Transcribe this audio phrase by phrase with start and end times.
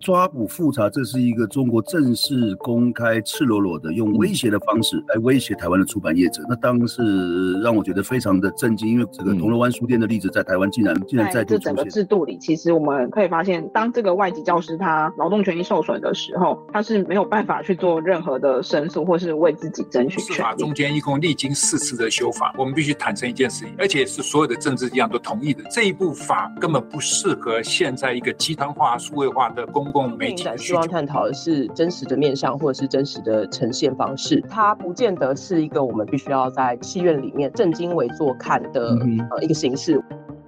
[0.00, 6.42] 抓捕复查，这是一个中国正式、公开、赤裸裸的用威胁的方式来威胁台湾的出版业者。
[6.48, 20.34] 那当时让我觉得非常的震惊，因为这个铜锣湾书店的例子在台湾竟然竟然在这整个制度里，其实我们可以发现，当这个外籍教师他劳动权益受损的时候，他是没有办法去做任何的申诉，或是为自己争取权利。
[20.34, 30.44] 司法中间一共历经四次的修法，我们必须坦诚一件事情，而且是所有的政治力量都同意的，这一部法根本不适合现在一个集团化、数位化的公共媒体。
[30.56, 34.42] 希望探讨的是真实的面向，或者是真实的呈现方式。
[34.48, 38.96] 它不见得是一个我们必须要在戏院里面正襟危坐看的
[39.30, 40.02] 呃一个形式。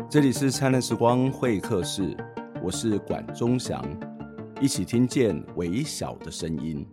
[0.09, 2.17] 这里是灿烂时光会客室，
[2.63, 3.83] 我是管中祥，
[4.61, 6.87] 一起听见微小的声音。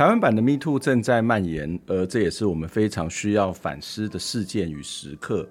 [0.00, 5.46] 台湾版的 Me Too 正在蔓延，而这也是我们非常需要反思的事件与时刻。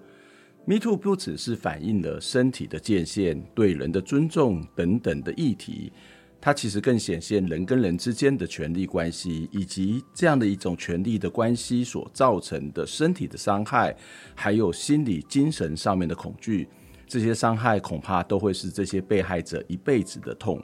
[0.65, 5.93] Me Too 不只是反映了身体的界限、对人的尊重等等的议题，
[6.41, 13.95] 它其实更显现人跟人之间的权力关系，以及这样的一种权力的关系所造成的身体的伤害，
[14.33, 16.67] 还有心理、精神上面的恐惧。
[17.05, 20.59] 这些伤害恐怕都会是这些被害者一辈子的痛。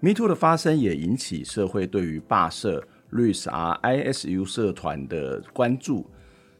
[0.00, 2.86] Me Too 的发生也引起社会对于霸社。
[3.10, 6.06] RIS R I S U 社团的关注，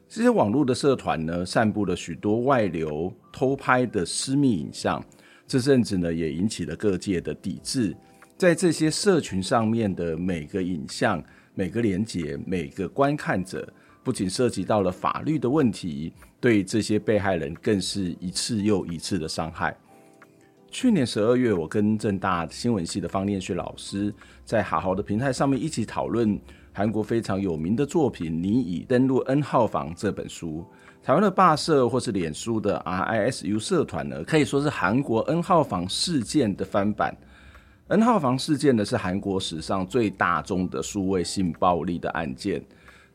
[0.07, 5.03] 这些网络的社团呢，散布了许多外流、偷拍的私密影像。
[5.47, 7.95] 这阵子呢，也引起了各界的抵制。
[8.37, 13.67] 在这些社群上面的每个影像、每个连接、每个观看者，
[14.03, 19.75] 不仅涉及到了法律的问题，对这些被害人更是一次又一次的伤害。
[20.71, 24.13] 去年十二月，我跟正大新闻系的方念旭老师
[24.45, 26.39] 在好好的平台上面一起讨论
[26.71, 30.63] 韩国非常有名的作品《你已登录 N 号房》这本书。
[31.01, 37.17] 台湾的霸社或是脸书的 RISU 社团呢，可以说是韩国 N 号房事件的翻版。
[37.87, 42.63] N 号房事件呢，是韩国史上最大宗的数位性暴力的案件。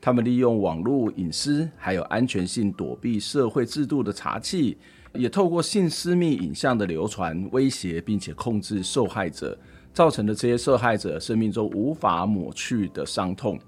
[0.00, 4.76] 他们利用网络隐私还有安全性躲避社会制度的查缉。
[5.14, 9.56] 也透过性私密影像的流传，威胁并且控制受害者，
[9.92, 13.58] 造成了这些受害者生命中无法抹去的伤痛。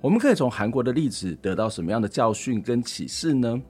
[0.00, 3.60] 我们可以从韩国的例子得到什么样的教训跟启示呢？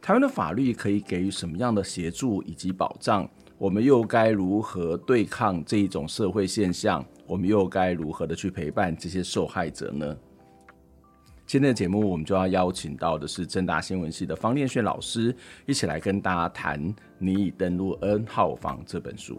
[0.00, 3.28] 台湾的法律可以给予什么样的协助以及保障？
[3.56, 7.04] 我们又该如何对抗这一种社会现象？
[7.26, 10.16] 我们又该如何的去陪伴这些受害者呢？
[11.48, 16.78] 今天的节目，我们就要邀请到的是政大新闻系的方念瑄老师，一起来跟大家谈
[17.16, 19.34] 《你已登录 N 号房》这本书。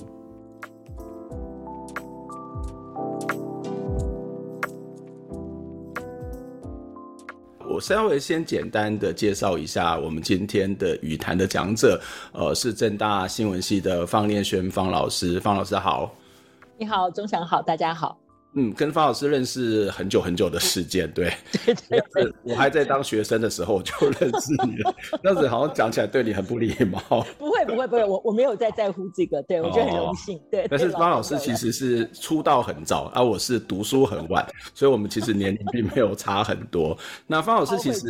[7.70, 12.02] 我稍微先简单的介绍一下我们今天的语谈的讲者，
[12.34, 15.40] 呃，是政大新闻系的方念轩方老师。
[15.40, 16.12] 方老师好，
[16.76, 18.18] 你好，钟祥好，大家好。
[18.56, 21.32] 嗯，跟方老师认识很久很久的时间，对，
[21.66, 27.00] 对对对，我还在当学生的时候我就认识你了， 那时好像讲起来对你很不礼貌。
[27.38, 30.68] 不会不会不会，我我没有在在乎这个，对我觉得很荣幸，哦、对。
[30.68, 34.44] 但是方老师其实是出道很早，而、啊、我是读书很晚，
[34.74, 36.98] 所以我们其实年龄并没有差很多。
[37.28, 38.08] 那方老师其实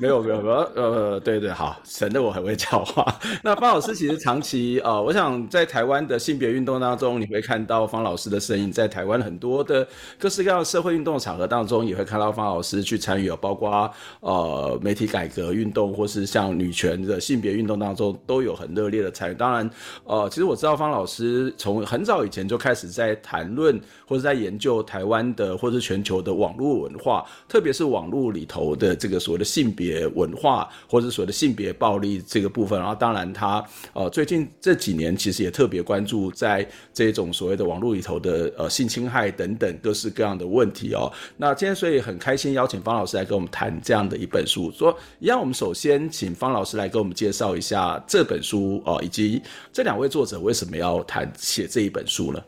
[0.00, 3.06] 没有没有没有呃对对好，省得我很会讲话。
[3.44, 9.38] 那方老师其实长期呃，我想在台湾的性别运动当中，你会看到方老师的身影，在台湾很。
[9.43, 9.86] 多多的
[10.18, 13.90] 各式各样的社会运动场合当中，也会看到方老师去参与，包括
[14.20, 19.34] 呃媒体改革运动，或是像女权的性别运动当中，都有很热烈的参与。
[19.34, 19.70] 当然，
[20.04, 23.78] 呃，其实我知道方老师从很早以前就开始在谈论
[24.08, 32.78] 或者在研究台湾的或是全球的网络文化，特别是网络里头的这个所谓的性别文化，或者所谓的性别暴力这个部分。
[32.78, 33.62] 然后，当然他
[33.92, 39.33] 呃最近这几年其实也特别关注在这种所谓的网络里头的呃性侵害。
[39.36, 41.12] 等等各式各样的问题哦。
[41.36, 44.70] 那今天所以很开心邀请方老师来跟我们谈这样的一本书。
[44.70, 49.42] 说一样，我们首先请方老师来给我们介绍一下这本书哦，以及
[49.72, 52.44] 这两位作者为什么要谈写这一本书呢？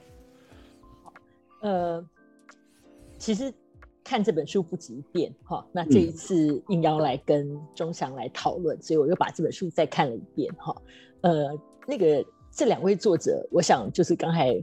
[1.63, 2.05] 呃，
[3.19, 3.53] 其实
[4.05, 5.67] 看这本书不止一遍哈。
[5.73, 10.75] 那这一次应邀来跟钟祥来讨论，所以我又把这本书再看了一遍哈。
[11.23, 11.49] 呃，
[11.87, 14.55] 那个这两位作者，我想就是刚才。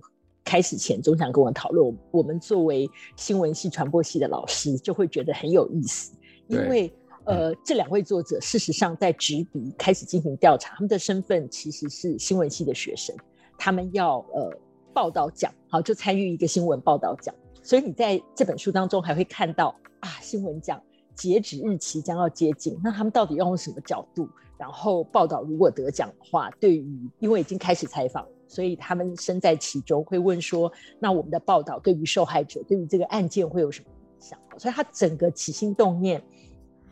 [0.43, 6.13] 开始前，总想跟我讨论，我们作为新闻系、传播系的老师，就会觉得很有意思，
[6.47, 6.93] 因为
[7.25, 13.15] 呃，这两位作者事实上在执笔开始进行调查，他们的身份其实是新闻系的学生，
[13.57, 14.51] 他们要呃
[14.93, 20.81] 报道奖，好就参与一个新闻报道奖，所以你在这本书当中还会看到啊，新闻奖
[21.15, 24.27] 截止日期将要接近，那他们到底要用什么角度？
[24.57, 34.37] 然后报道如果得奖的话，对于因为已经开始采访，所以他们身在其中会问说：那我们的报道对于受害者，对于这个案件会有什么影响？
[34.59, 36.23] 所以他整个起心动念，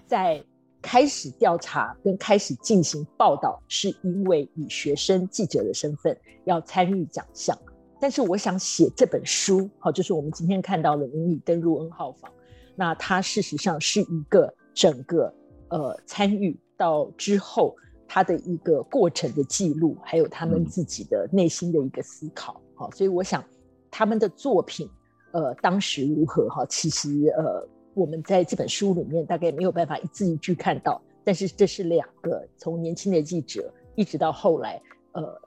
[0.08, 0.44] 在
[0.82, 7.56] 开始调查跟开始进行报道，是因为以学生记者的身份要参与奖项。
[8.00, 12.32] 但是我想写这本书，好，就是我们今天看到的《您已登入 N 号房》，
[12.76, 15.32] 那它事实上是一个整个
[15.70, 17.76] 呃参与到之后
[18.14, 23.42] 他的一个过程的记录，还有他们自己的内心的一个思考，好，所以我想
[23.90, 24.90] 他们的作品，
[25.32, 34.82] 呃，当时如何哈，其实呃，我们在这本书里面大概没有办法一字一句看到，但是这是两个从年轻的记者一直到后来，
[35.14, 35.42] 呃。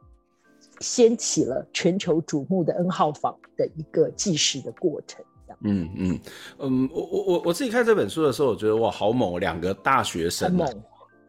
[0.80, 5.24] 掀起了全球瞩目的 N 号房的一个纪实的过程。
[5.60, 6.18] 嗯嗯
[6.58, 10.56] 嗯，我我我我自己看这本书的时候，我觉得哇，好猛，两个大学生。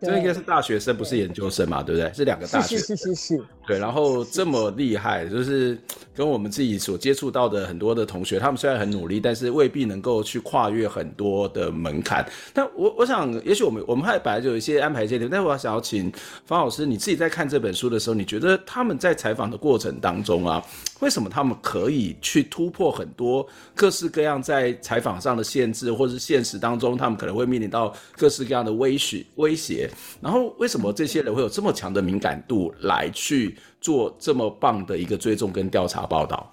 [0.02, 2.12] 这应该是大学生，不是研究生嘛，对不对？
[2.14, 3.44] 是两个大学生，是是是是，是。
[3.68, 5.76] 对，然后这么厉害，就是
[6.14, 12.24] 跟我们自己所接触到的很多的同学，他们虽然很努力，但是未必能够去跨越很多的门槛。
[12.54, 16.12] 但我我想，也许我们我们还本来就有一些安排这些点，但我想要请
[16.46, 20.64] 方老师，你自己在看这本书的时候，你觉得他们在采访的过程当中啊，
[21.00, 29.85] 为什么他们可以去突破很多各式各样在采访上的限制，或者是现实当中他们可能会面临到各式各样的威胁威胁？
[30.22, 36.52] 然后，为什么这些人会有这么强的敏感度来去做这么棒的一个追踪跟调查报道？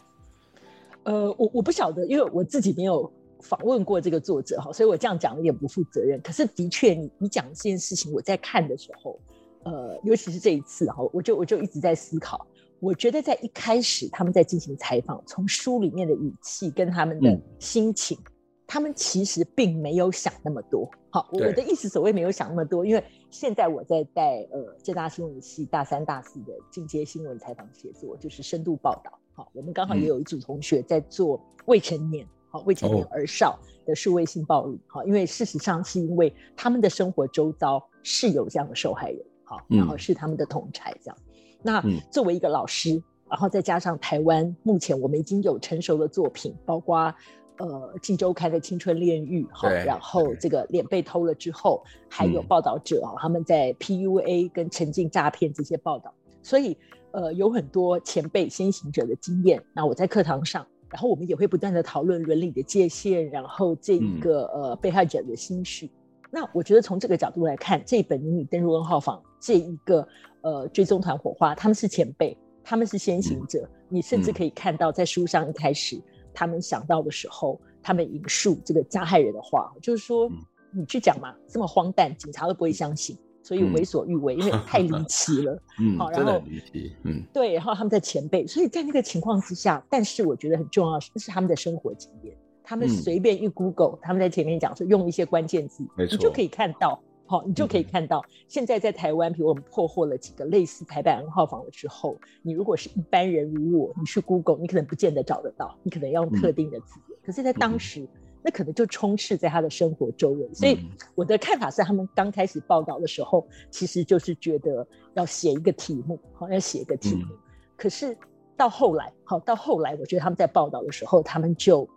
[1.04, 6.20] 呃，我我不晓得，因为我自己没有访问过这个作者哈，所以我这样讲有点不负责任。
[6.22, 9.18] 可是的确你，你你讲这件事情，我在看的时候，
[9.64, 12.46] 呃，尤其是这一次哈，我就我就一直在思考。
[12.80, 18.16] 我觉得在一开始他们在进行采访，从书里面的语气跟他们的心情。
[18.18, 18.32] 嗯
[18.64, 29.18] 他们其实并没有想那么多，好，我的意思所谓没有想那么多，因为现在我在带呃浙大新闻系大三、大四的进阶新闻采访写作，就是深度报道。
[29.32, 41.16] 好，我们刚好也有一组同学在做未成年，好，未成年儿少的数位性暴力，好，因为事实上是因为他们的生活周遭是有这样的受害人，好，然后是他们的同侪这样。
[41.62, 47.12] 那作为一个老师，然后再加上台湾目前我们已经有成熟的作品，包括。
[47.58, 56.12] 呃，镜周刊的青春炼狱，哈，然后这个脸被偷了之后，还有报道者啊，他们在 PUA 跟沉浸诈骗这些报道，
[56.42, 56.76] 所以
[57.12, 59.62] 呃，有很多前辈先行者的经验。
[59.74, 65.90] 那我在课堂上，然后我们也会不断的讨论伦理的界限，然后这一个呃被害者的心绪。
[66.30, 70.08] 那我觉得从这个角度来看，这本《您已登入 N 号房》这一个
[70.40, 76.00] 呃追踪团火花，他们是前辈，他们是先行者，你甚至可以看到在书上一开始。
[76.32, 80.30] 他们想到的时候，他们引述这个加害人的话，就是说
[80.72, 97.00] ：“你去讲嘛，这么荒诞，警察都不会相信，所以为所欲为，因为 太离奇了。”嗯，好，然后离奇，嗯，对，然后他们在前辈，所以在那个情况之下，但是我觉得很重要的是他们的生活经验，他们随便一 Google，他们在前面讲说用一些关键字，你就可以看到。
[97.32, 107.18] 好，你就可以看到，现在在台湾，比如我们破获了几个类似台版 N 号房的之后，你如果是一般人如我，你去 Google，你可能不见得找得到，你可能要用特定的字眼。
[107.24, 108.06] 可是，在当时，
[108.42, 110.52] 那可能就充斥在他的生活周围。
[110.52, 110.78] 所以，
[111.14, 117.34] 我的看法是，他们刚开始报道的时候，其实就是觉得要写一个题目，好，要写一个题目。
[117.78, 118.14] 可是
[118.58, 121.88] 到后来，好，到后来，我觉得他们在报道的时候，他们就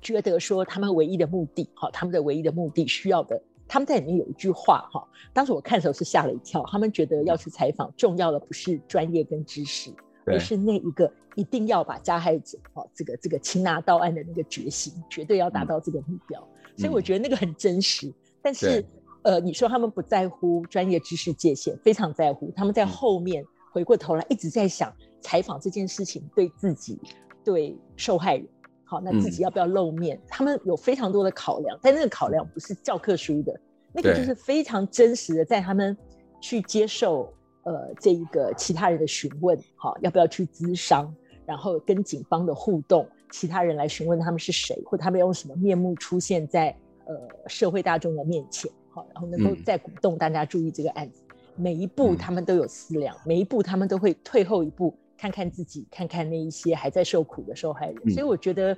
[0.00, 3.40] 觉得说，他们唯一的目的，好，他们的唯一的目的需要的。
[3.72, 5.02] 他们在里面有一句话哈，
[5.32, 6.62] 当时我看的时候是吓了一跳。
[6.70, 9.90] 他们觉得要去采访，重要的不是专业跟知识，
[10.26, 16.46] 而是那一个一定要把加害者哈这个这个擒拿到案的那个决心，绝对要达到这个目标。
[16.76, 18.12] 所以我觉得那个很真实。
[18.42, 18.84] 但是
[19.22, 22.52] 呃，你说他们不在乎专业知识界限，非常在乎。
[22.54, 27.00] 他们在后面回过头来一直在想采访这件事情对自己、
[27.42, 28.46] 对受害人。
[28.92, 30.18] 好，那自己要不要露面？
[30.18, 33.58] 嗯、他们有非常多的考量，但那个考量不是教科书的，
[33.90, 35.96] 那个就是非常真实的，在他们
[36.42, 37.32] 去接受
[37.62, 41.10] 呃这一个其他人的询问，好，要不要去咨商，
[41.46, 46.68] 然后跟警方的互动，其他人来询问他们是谁，或他们用什么面目出现在
[47.06, 54.94] 呃社会大众的面前，好，然后能够再鼓动大家注意这个案子，嗯、每一步他们都有思量，每一步他们都会退后一步。
[55.22, 58.76] 看看自己，看看那一些还在受苦的受害人，嗯、所以我觉得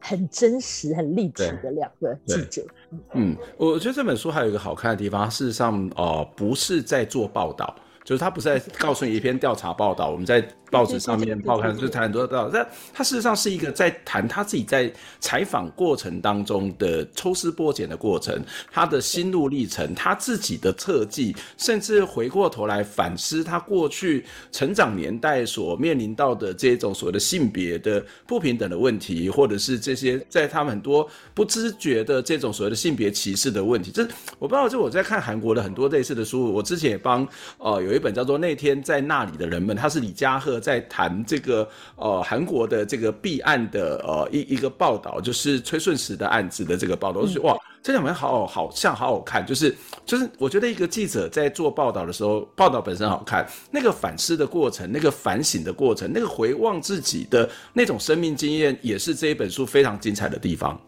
[0.00, 2.66] 很真实、很立体的两个记者。
[3.12, 7.72] 嗯，我觉得这本书还有一个好看的地方，事实上，哦、呃，不是在做报道，
[8.02, 18.38] 就是他不是在告诉你一篇调查报道，我们在报纸上面报刊就谈很多道，但他事实上是一个在谈他自己在采访过程当中的抽丝剥茧的过程，
[18.70, 33.90] 他的心路历程，他自己的特技，甚至回过头来反思他过去成长年代所面临到的这种所谓的性别的不平等的问题，或者是这些在他们很多不知觉的这种所谓的性别歧视的问题。
[33.90, 34.06] 这
[34.38, 37.26] 我不知道，就我在看韩国的很多类似的书，我之前也帮
[37.56, 37.94] 呃有。
[37.94, 47.20] 有一本叫做《那天在那里的人们》，他是李嘉赫在谈这个呃韩国的这个弊案的呃一一个报道，就是崔顺实的案子的这个报道。
[47.20, 60.80] 我觉得哇，这两本好好像好好看，就是就是我觉得一个记者在做报道的时候，报道本身好看，那个反思的过程，那个反省的过程，那个回望自己的那种生命经验，也是这一本书非常精彩的地方。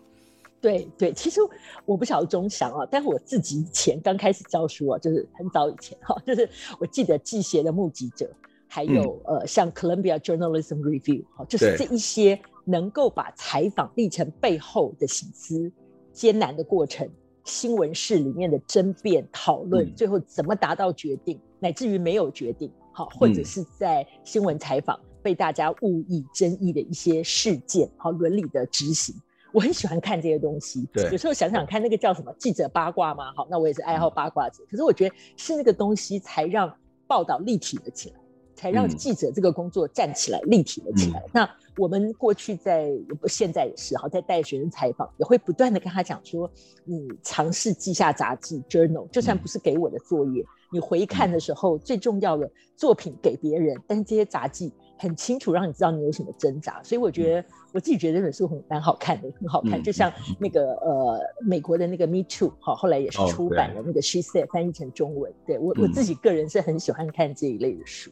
[0.59, 1.38] 对对，其实
[1.85, 6.49] 我不晓得钟祥啊，但是我自己以前刚开始教书啊，就是很早以前哈，就是
[6.80, 8.28] 我记得记协的目击者，
[8.76, 15.73] 还有、嗯、呃像 Columbia Journalism Review 哈，就是这一些能够把采访历程背后的省思、
[16.12, 17.09] 艰难的过程、
[17.42, 29.14] 新闻室里面的争辩讨论，最后怎么达到决定，嗯、乃至于没有决定，好，或者是在新闻采访被大家误议、争议的一些事件，好，伦理的执行。
[29.54, 33.33] 我很喜欢看这些东西，对，有时候想想看，那个叫什么记者八卦吗？
[33.35, 34.62] 好，那我也是爱好八卦者。
[34.71, 36.71] 可是我觉得是那个东西才让
[37.06, 38.16] 报道立体了起来，
[38.56, 41.20] 才让记者这个工作站起来、立体了起来。
[41.20, 42.90] 嗯、那我们过去在，
[43.28, 46.50] 现在也是哈，在带学生采访，也会不断的跟他讲说，
[46.84, 54.72] 你尝试记下杂志 journal，就算不是给我的作业，你回看的时候，最重要的作品给别人，但是这些杂记。
[54.98, 57.44] 很清楚，让你知道你有什么挣扎，所以我觉得、嗯、
[57.75, 59.78] 我自己觉得这本书很蛮好看的，很好看。
[59.78, 65.30] 嗯、就像那个呃美国的那个 Me Too，好，后来也是出版了那个 She Said 翻译成中文。
[65.46, 68.10] 对我、嗯、我自己个人是很喜欢看这一类的书。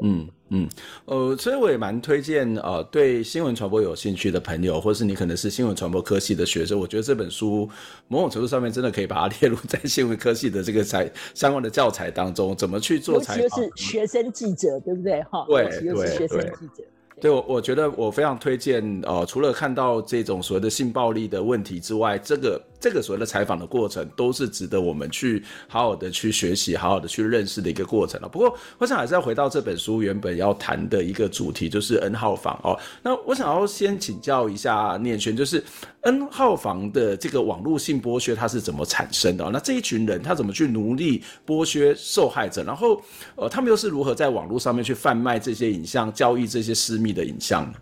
[0.00, 0.68] 嗯嗯，
[1.04, 7.68] 呃，所以我也蛮推荐呃，对新闻传播有兴趣的朋友，或是你可能是新闻传播科系的学生，我觉得这本书
[8.08, 15.22] 某种程度上面真的可以把它 列入在新闻科系的这个材相关的教材当中，怎么去做采访，尤其是学生记者，对不对？
[15.24, 16.84] 哈，对，尤其是学生记者。
[17.20, 22.60] 对，我我觉得我非常推荐，呃，除了看到这种所谓的性暴力的问题之外，这个。
[22.82, 28.28] 这个所谓的采访的过程，都是值得我们去好好的去学习、好好的去认识的一个过程了。
[28.28, 32.76] 不过，我想还是要回到这本书原本要谈的一个主题，就是 N 号房哦。
[33.00, 35.62] 那我想要先请教一下念轩，就是
[36.00, 39.48] N 号房的这个网络性剥削，它是怎么产生的？
[39.52, 42.64] 那这一群人他怎么去奴隶剥削受害者？
[42.64, 43.00] 然后，
[43.36, 47.78] 呃，他们又是如何在网络上面去贩卖这些影像、交易这些私密的影像呢？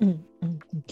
[0.00, 0.82] 嗯嗯嗯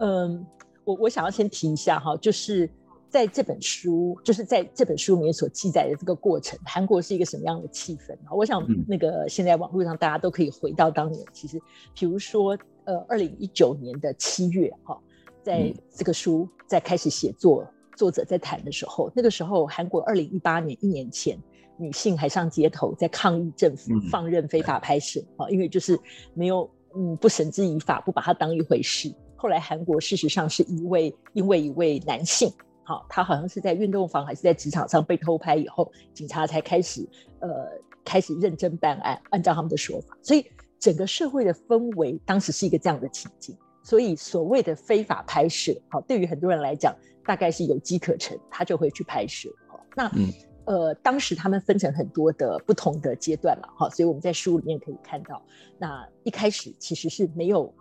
[0.00, 0.46] 嗯，
[0.84, 2.70] 我我想要先提一下哈，就是。
[3.10, 8.16] 在这本书，就是在这本书里面所记载的这个过程，韩国是一个什么样的气氛？
[8.30, 11.26] 我想，那个现在网络上大家都可以回到当年。
[11.32, 11.60] 其实，
[11.92, 14.96] 比如说，呃，二零一九年的七月，哈，
[15.42, 21.36] 在这个书在开始写作，作者在谈的时候，那个时候韩国二零一八年一年前，
[21.76, 25.98] 女性还上街头在抗议政府放任非法拍摄，啊，因为就是
[26.32, 29.12] 没有嗯不绳之以法，不把它当一回事。
[29.34, 32.48] 后来韩国事实上是一位因为一位男性。
[32.90, 37.48] 好，他好像是在运动房还是在职场上被偷拍以后，警察才开始呃
[38.04, 39.16] 开始认真办案。
[39.30, 40.44] 按照他们的说法，所以
[40.76, 43.56] 整个社会的氛围当时是一个这样的情境。
[43.84, 46.92] 所以所谓的非法拍摄，好，对于很多人来讲，
[47.24, 49.48] 大概是有机可乘，他就会去拍摄。
[49.68, 50.28] 好，那、嗯、
[50.64, 55.40] 呃当时他们分成很多的不同的阶段嘛，好，所以我们在书里面可以看到，
[55.78, 57.72] 那一开始其实是没有。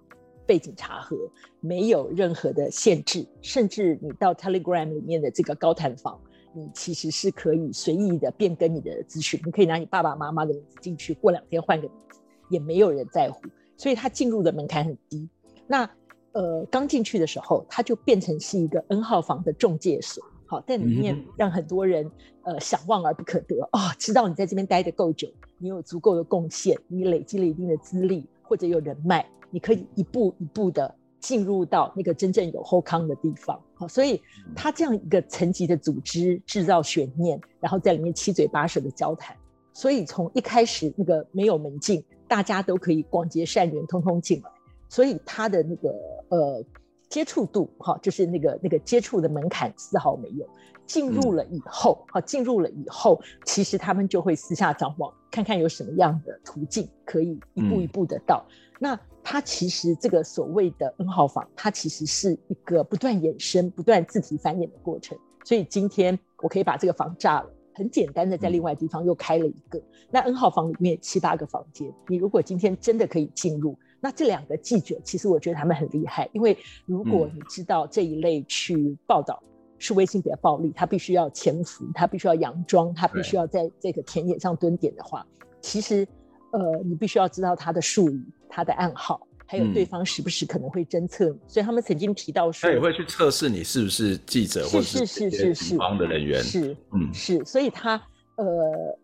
[0.50, 1.16] 背景查核
[1.60, 6.20] 没有任何的限制，甚至你到 Telegram 里面的这个高谈房，
[6.56, 13.44] 你其实是可以随意的变更你的资讯，你可以拿你爸爸妈妈的名字进去，过两天换个名字，也没有人在乎，
[13.78, 15.30] 所以他进入的门槛很低。
[15.68, 15.88] 那
[16.32, 22.10] 呃，刚进去的时候，他就变成是一个 N 号房的中介所，好，在里面让很多人
[22.42, 25.28] 呃想望而不可得哦，知道你在这边待得够久，
[25.60, 29.24] 你有足够的贡献，你累积了一定的资历或者有人脉。
[29.52, 34.22] 你可以一步一步的进入到那个真正有后康的地方，好，所以
[34.56, 39.36] 他这样一个层级的组织制造悬念，然后在里面七嘴八舌的交谈，
[39.74, 44.50] 所以从一开始那个没有门禁，大家都可以广结善缘，通通进来，
[44.88, 45.90] 所以他的那个
[46.30, 46.64] 呃
[47.10, 50.48] 接触度，哈，就是那个那个接触的门槛丝毫没有。
[50.86, 58.44] 进入了以后，好，进入了以后，其实他们就会私下张望，看看有什么样的途径可以一步一步的到。
[58.80, 59.00] 那
[59.32, 65.16] 他其实这个所谓的 N 号房，它其实是一个不断衍生、不断自体繁衍的过程。
[65.46, 69.80] 所以今天我可以把这个房炸了，很简单的在另外地方又开了一个。
[70.10, 76.58] 那 N 号房里面七八个房间，你如果今天真的可以进入，那这两个记者其实我觉得他们很厉害，因为
[76.88, 79.40] 如果你知道这一类去报道
[79.78, 85.24] 数位性别暴力，他必须要潜伏，他必须要佯装，他必须要在这个田野上蹲点的话，
[85.62, 86.08] 其实
[86.52, 89.26] 呃，你必须要知道他的术语、他的暗号。
[89.52, 97.12] 还有对方时不时可能会侦测你，嗯、所以他们曾经提到说，他也会去测试你是不是记者或是是是是警方的人员，是嗯。
[97.12, 98.00] 是，所以他
[98.36, 98.46] 呃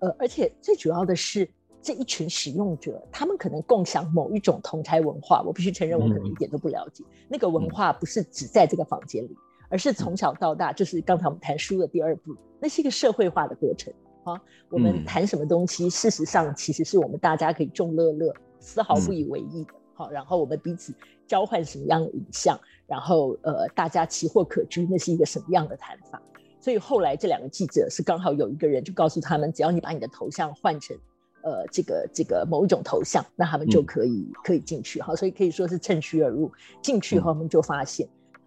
[0.02, 1.50] 呃，而且最主要的是
[1.82, 9.38] 这一群使用者，他们可能共享某一种同台文化，我必须承认我可能一点都不了解，嗯、那个文化不是只在这个房间里，嗯、
[9.70, 13.92] 而是从小到大，就是刚才我们谈书的第二步，那是一个社会化的过程
[14.25, 14.41] 啊。
[14.70, 19.72] 我们谈什么东西，嗯、事实上其实是我们大家可以众乐乐，丝毫不以为意的。
[19.72, 20.94] 嗯好，然后我们彼此
[21.25, 26.22] 交换什么样的影像，然后呃，大家奇货可居，那是一个什么样的谈法？
[26.60, 30.98] 所以后来这两个记者是刚好有一个人就告诉他们，只要你把你的头像换成
[31.44, 35.01] 呃这个这个某一种头像，那他们就可以、嗯、可以进去。
[35.01, 36.51] 好，所以可以说是趁虚而入。
[36.82, 38.05] 进去后，我们就发现，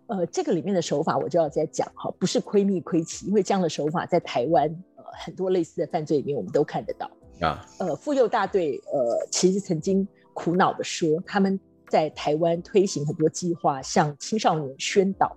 [0.09, 7.11] 嗯、呃，这个里面的手法我就要再讲哈，不是窥密窥奇，因为这样的手法在台湾呃很多类似的犯罪里面我们都看得到
[7.41, 7.67] 啊。
[7.79, 10.07] 呃，妇幼大队呃其实曾经。
[10.35, 15.37] 苦恼的说，他们在台湾推行很多计划，向青少年宣导，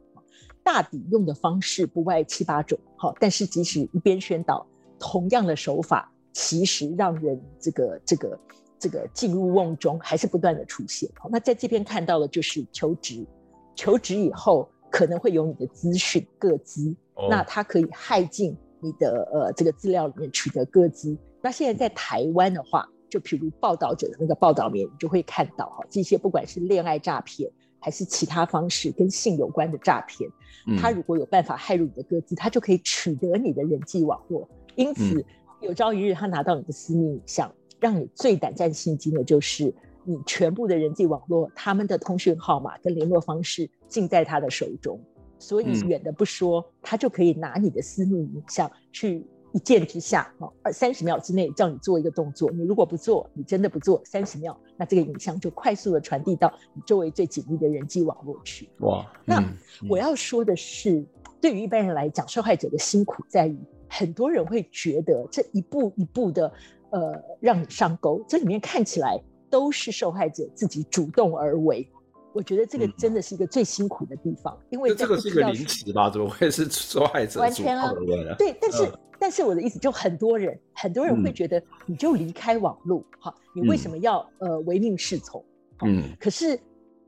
[0.64, 2.78] 大抵用的方式不外七八种。
[2.98, 4.64] 好，但是即使一边宣导，
[5.00, 8.40] 同样的手法，其实让人这个这个
[8.78, 11.10] 这个进入瓮中，还是不断的出现。
[11.16, 13.26] 好，那在这边看到的就是求职，
[13.74, 21.18] 求职以后可能会有你的资讯各资，哦、那它可以害进你的呃这个资料里面取得个资。
[21.42, 30.30] 那现在在台湾的话，就譬如报道者的那个报道面，你就会看到哈，这些不管是恋爱诈骗还是其他方式跟性有关的诈骗，
[30.68, 34.48] 嗯、他如果有办法害入你的个资，他就可以取得你的人际网络。
[34.76, 35.26] 因此，嗯、
[35.62, 39.74] 有朝一日他拿到你的私密影像，让你最胆战心惊的就是
[40.04, 45.00] 你全部的人际网络，他们的通讯号码跟联络方式尽在他的手中。
[45.42, 49.28] 所以远的不说，嗯、他就可以拿你的私密影像去。
[49.54, 58.70] 一箭之下，哈，二三十秒之内叫你做一个动作，你如果不做，你真的不做，三十秒，那这个影像就快速的传递到你周围最紧密的人际网络去。
[58.80, 59.44] 哇，那
[59.90, 61.08] 我要说的是，嗯、
[61.42, 66.50] 对于一般人来讲，受害者的辛苦在于，很多人会觉得这一步一步的，
[66.92, 71.86] 呃，让你上钩，这里面看起来都是受害者自己主动而为。
[72.34, 76.10] 我觉得这个真的是一个最辛苦的地方，嗯、因为这个是一个凌迟吧？
[76.10, 77.92] 怎么会是受害者完全啊？
[78.38, 85.44] 对，但是、呃、但是我的意思就很多人很多人会觉得你就离开网络，哈、嗯，你为什么要呃唯命是从？
[85.84, 86.60] 嗯，可是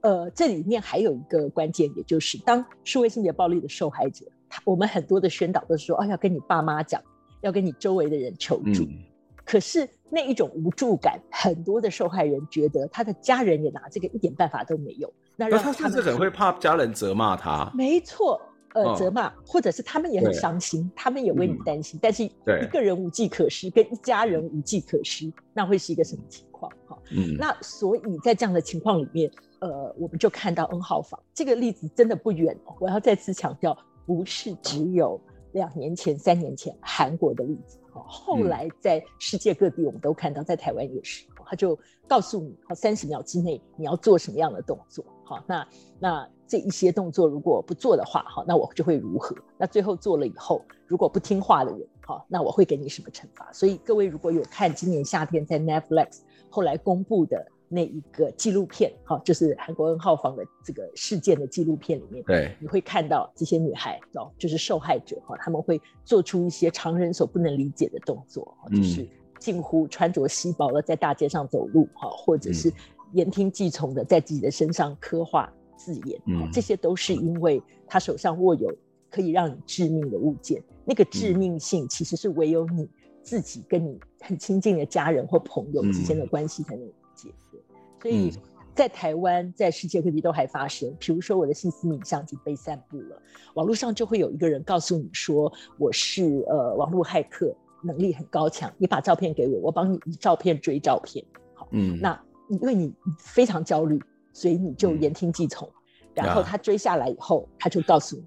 [0.02, 7.02] 呃这里面还有一个关键，也就是当数位性别暴力的受害者，他我们很多的宣导都是说啊，要跟你爸妈讲，
[7.42, 9.04] 要跟你周围的人求助，嗯、
[9.46, 9.88] 可是。
[10.14, 15.12] 那一种无助感，很多的受害人觉得他的家人也拿这个一点办法都没有。
[15.36, 17.72] 那让他甚至可能会怕家人责骂他。
[17.74, 18.40] 没错，
[18.76, 22.00] 呃，责骂，或者是他们也很伤心，他们也为你担心。
[22.00, 26.72] 但是一个人无计可施，跟一家人无计可施，那会是一个什么情况？
[26.86, 32.56] 哈，嗯，那所以在这样的情况里面，呃，我们就看到 N 号房这个例子真的不远。
[32.80, 35.20] 我要再次强调，不是只有
[35.54, 37.80] 两年前、三年前韩国的例子。
[38.02, 41.78] 后来在世界各地，我们都看到，在台湾也是，他就
[42.08, 45.68] 告诉你，好，三十秒之内你要做什么样的动作，好，那
[46.00, 49.36] 那这一些动作如果不做的话，好，那我就会如何？
[49.58, 53.52] 那最后做了以后，如果不听话的人，好，那我会给你什么惩罚？
[53.52, 57.46] 所以各位如果有看今年夏天在 Netflix 后来公布的。
[57.70, 69.08] 那一个纪录片，哈，就是韩国恩号房的这个事件的纪录片里面，对，你会看到这些女孩，哦，就是受害者，哈，他们会做出一些常人所不能理解的动作，就是
[69.40, 72.72] 近乎穿着稀薄的在大街上走路，哈，或者是
[73.14, 78.72] 言听计从的在自己的身上刻画字眼，嗯，这些都是因为他手上握有
[79.10, 82.88] 可以让你致命的物件，那个致命性其实是唯有你
[83.24, 86.88] 自己跟你很亲近的家人或朋友之间的关系才能。
[88.02, 88.34] 所以
[88.76, 90.94] 在台湾，在世界各地都还发生。
[91.00, 93.22] 比如说，我的性私密影像已经被散布了，
[93.54, 101.24] 网络上就会有一个人告诉你说：“我是呃网络骇客，能力很高强，你把照片给我，我帮你以照片追照片。”
[101.54, 104.02] 好，嗯，那因为你非常焦虑，
[104.34, 105.68] 所以你就言听计从。
[105.68, 108.24] 嗯、然后他追下来以后，他就告诉你。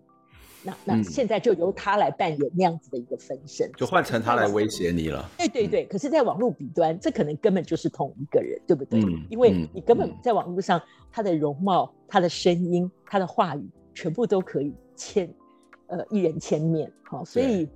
[0.66, 5.30] 那那现在就由他来扮演那样子的一个分身，就换成他来威胁你了。
[5.38, 9.00] 对对对，可是，在网络彼端，这可能根本就是同一个人，对不对？
[9.00, 15.32] 嗯、因为你根本在网络上，他的容貌、他的声音、他的话语，全部都可以千
[15.86, 16.90] 呃一人千面。
[17.04, 17.68] 好，所以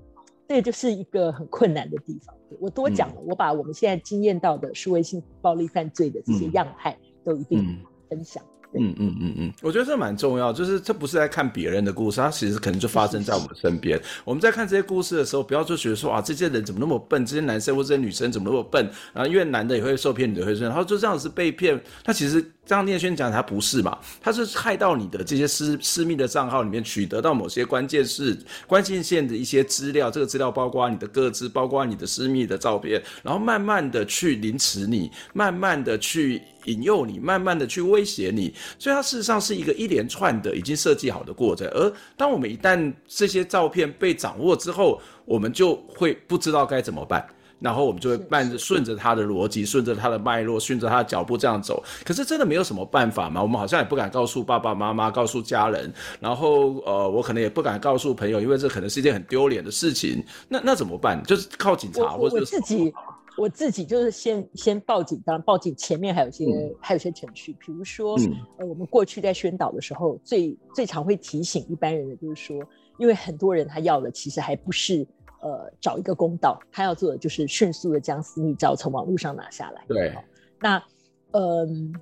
[0.48, 2.35] 这就是一个很困难的地方。
[2.59, 8.42] 我多讲了，嗯、我把我们现在经验到的数位性暴力犯罪的这些样态都一并分享。
[8.75, 14.01] 嗯嗯嗯嗯嗯，我觉得这蛮重要，就是这不是在看别人的故事，它其实可能就发生在我们身边。
[14.25, 21.81] 我们在看这些故事的时候，不要就觉得说啊，这些人怎么那么笨，这些男生或这些女生怎么那么笨，然后因为男的也会受骗，女的会受骗，然后就这样子被骗。
[22.05, 23.99] 那其实这样念轩讲，他不是嘛？
[24.23, 36.41] 他是害到你的这些私私密的账号里面，取得到某些关键是关键线的一些资料，这个资料包括你的个资，包括你的私密的照片，然后慢慢的去凌迟你，慢慢的去。
[36.67, 41.67] 引诱你，慢慢的去威胁你，所以它事实上是一个一连串的已经设计好的过程。
[41.69, 47.27] 而当我们一旦这些照片被掌握之后，我们就会不知道该怎么办，
[47.61, 51.83] 然后我们就会慢着顺着他的逻辑，顺着他的脉络，顺着他的脚步这样走。
[52.05, 53.42] 可是真的没有什么办法嘛？
[53.42, 60.25] 我们好像也不敢告诉爸爸妈妈，告诉家人，然后呃，我可能也不敢告诉朋友，因为这可能是一件很丢脸的事情。
[60.49, 61.23] 那那怎么办？
[61.25, 62.92] 就是靠警察，或者我自己。
[63.37, 72.61] 我自己就是先先报警，当然报警前面还有些、嗯、还有些程序，比如说、嗯、呃，我们过去在宣导的时候，最最常会提醒一般人的就是说，
[72.99, 75.07] 因为很多人他要的其实还不是
[75.40, 79.85] 呃找一个公道，他要做的就是迅速的将私密照从网络上拿下来。
[79.88, 80.14] 对，
[80.61, 80.76] 那
[81.33, 82.00] 嗯、呃，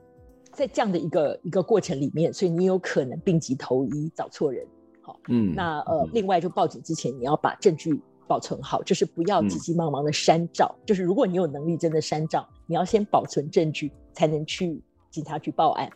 [0.52, 4.66] 在这样的一个一个过程里面，所以你有可能病急投医找错人。
[5.02, 8.00] 好，嗯，那呃，另外就报警之前你要把证据。
[8.28, 10.70] 保存好，就是不要急急忙忙的删照。
[10.80, 15.90] 嗯、就是如果你有能力真的删照，你要先保存证据，才能去警察局报案。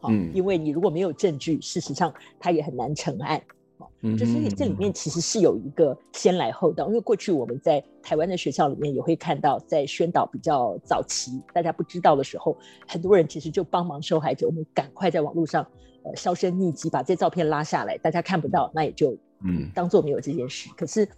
[0.00, 3.40] 好，嗯、因为你如果没有证据，事实上他也很难成案。
[4.02, 6.86] 就是这里面其实是有一个先来后到。
[6.88, 12.56] 因为过去我们在台湾的学校里面也会看到，在宣导比较早期，大家不知道的时候，
[12.86, 15.66] 很多人其实就帮忙受害者，我们赶快在网络上
[16.04, 20.68] 呃销声匿迹，把这照片拉下来，大家看不到，那也就嗯当做没有这件事。
[20.76, 21.08] 可是。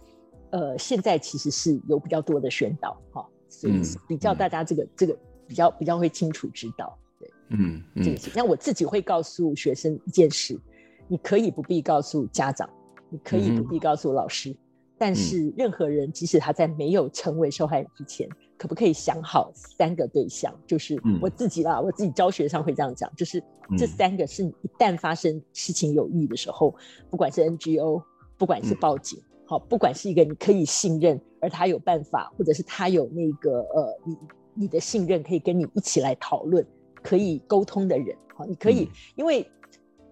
[0.51, 5.15] 呃，现在其实是有比较多的宣导，哈，所以比较大家这个、嗯、这个
[5.45, 8.31] 比较比较会清楚知道，对，嗯，嗯这个是。
[8.33, 10.59] 那我自己会告诉学生一件事，
[11.09, 12.69] 你可以不必告诉家长，
[13.09, 14.57] 你可以不必告诉老师，嗯、
[14.97, 20.53] 但是任何人，即使他在没有成为受害人之前，可不可以想好三个对象？
[20.65, 23.43] 就是我自己啦，嗯、我自己教学上会这样讲，就是
[23.77, 26.73] 这三个是你一旦发生事情有异的时候，
[27.09, 28.01] 不管是 NGO，
[28.37, 29.19] 不管是报警。
[29.19, 34.15] 嗯好，不管是一个你可以信任，而他有办法，或者是他有那个呃，你
[34.53, 36.63] 你的信任可以跟你一起来讨论，
[37.01, 39.43] 可以沟通的人，好，你可以，嗯、因为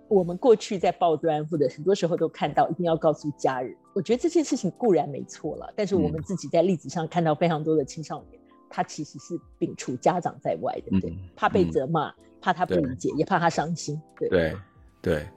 [0.10, 3.76] 我们过去在报端或者很多时候都看到，一定要告诉家人。
[3.94, 14.30] 我觉得这件事情固然没错了，但是我们自己在例子上看到非常多的青少年，嗯、他其实是摒除家长在外的，对，嗯、怕被责骂，嗯、怕他不理解，也怕他伤心，对。
[14.30, 14.56] 对
[15.02, 15.28] 对。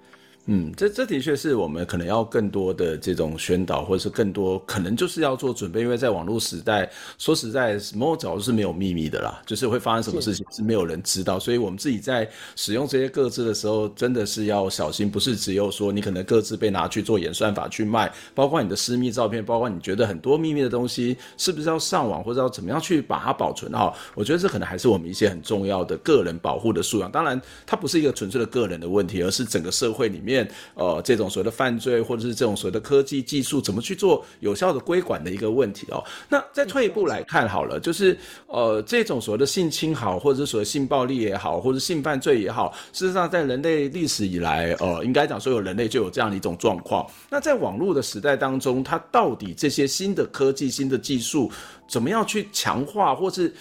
[0.53, 23.97] 嗯，这这的确是我们可能要更多的这种宣导，或者是更多可能就是要做准备，因为在网络时代，说实在，什么早是没有秘密的啦，就是会发生什么事情是没有人知道，所以我们自己在使用这些各自的时候，真的是要小心，不是只有说你可能各自被拿去做演算法去卖，包括你的私密照片，包括你觉得很多秘密的东西，是不是要上网或者要怎么样去把它保存好？
[24.17, 27.09] 我觉得这可能还是我们一些很重要的个人保护的素养。
[27.09, 30.40] 当然，它不是一个纯粹的个人的问题，而是整个社会里面。
[30.75, 36.05] 呃，这种所谓的犯罪，或者是这种所谓的科技技术，怎么去做有效的规管的一个问题哦。
[36.29, 47.07] 那再退一步来看好了，就是呃，这种所谓的性侵好，或者是所谓性暴力也好，或者性犯罪也好，事实上在人类历史以来，呃，应该讲所有人类就有这样的一种状况。
[47.29, 51.51] 那在网络的时代当中，它到底这些新的科技、新的技术，
[51.89, 53.53] 怎么样去强化，或是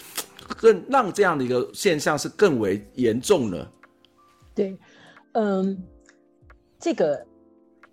[0.57, 3.67] 更让这样的一个现象是更为严重呢？
[4.55, 4.75] 对，
[5.33, 5.77] 嗯。
[6.79, 7.25] 这个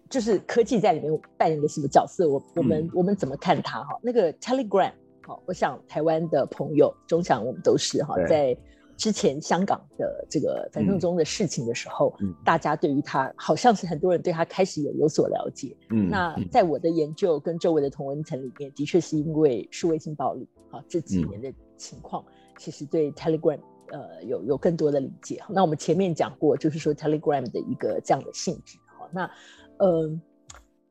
[0.08, 2.28] 就是科技在里面扮演的什么角色？
[2.28, 3.82] 我我们、嗯、我们怎么看它？
[3.82, 4.92] 哈，那个 Telegram，
[5.26, 8.56] 好，我想台湾的朋友，中想我们都是哈，在
[8.96, 15.76] 之前香港的这个反送中的事情的时候，嗯、大家对于它好像是很多人对它开始有有所了解。
[15.90, 23.58] 嗯，那在我的研究跟周围的同文层里面，的确是因为数位性暴力，哈，这几年的情况，嗯、其实对 Telegram。
[23.90, 25.42] 呃，有有更多的理解。
[25.48, 28.78] 那我们前面讲过，就是说 Telegram 的一个这样的性质。
[28.98, 29.30] 好，那
[29.78, 30.20] 呃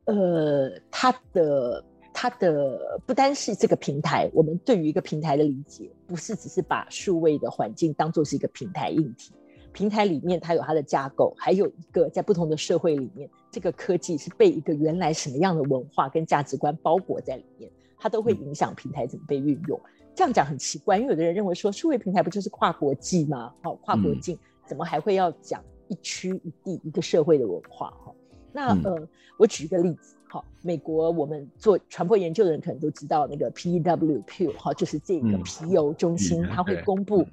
[0.05, 9.34] 呃，它的它的不单是这个平台，我们对于一个平台的理解，不是只是把数位的环境当做是一个平台硬体。
[9.73, 17.69] 平台里面它有它的架构，还有一个在不同的社会里面，这个科技是被一个原来什么样的文化跟价值观包裹在里面，
[18.05, 19.81] 它都会影响平台怎么被运用。
[20.13, 23.51] 这样讲很奇怪，因为有的人认为说，数位平台不就是跨国际吗？
[23.63, 24.37] 好，跨国境
[24.67, 27.89] 怎么还会要讲一区一地一个社会的文化？
[28.05, 28.13] 哈，
[28.53, 29.07] 那呃，
[29.39, 37.25] 我举一个例子，好，美国我们做传播研究的人可能都知道那个 PEW Pew 哈，就是这个皮尤中心，它会公布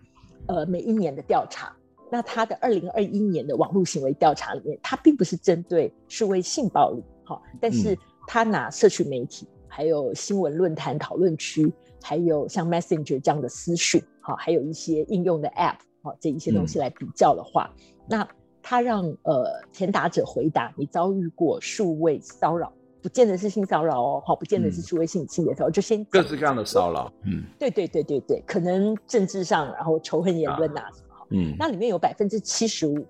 [0.47, 1.71] 呃每一年的调查。
[2.11, 7.95] 那它的二零二一年的网络行为调查里面，它并不是针对数位性暴力，哈，但是
[8.27, 17.71] 它拿社区媒体，还有新闻论坛讨论区，还有像 Messenger 这样的私讯，好，还有一些应用的 App，好，这一些东西来比较的话，
[18.07, 18.29] 那
[18.63, 30.91] 他让呃填答者回答你遭遇过数位骚扰，不见得是性骚扰哦，好，不见得是数位性侵的时候，就先各式各样的骚扰，嗯，对对对对对，可能政治上，然后仇恨言论啊。
[31.31, 33.07] 嗯，那里面有百分之七十五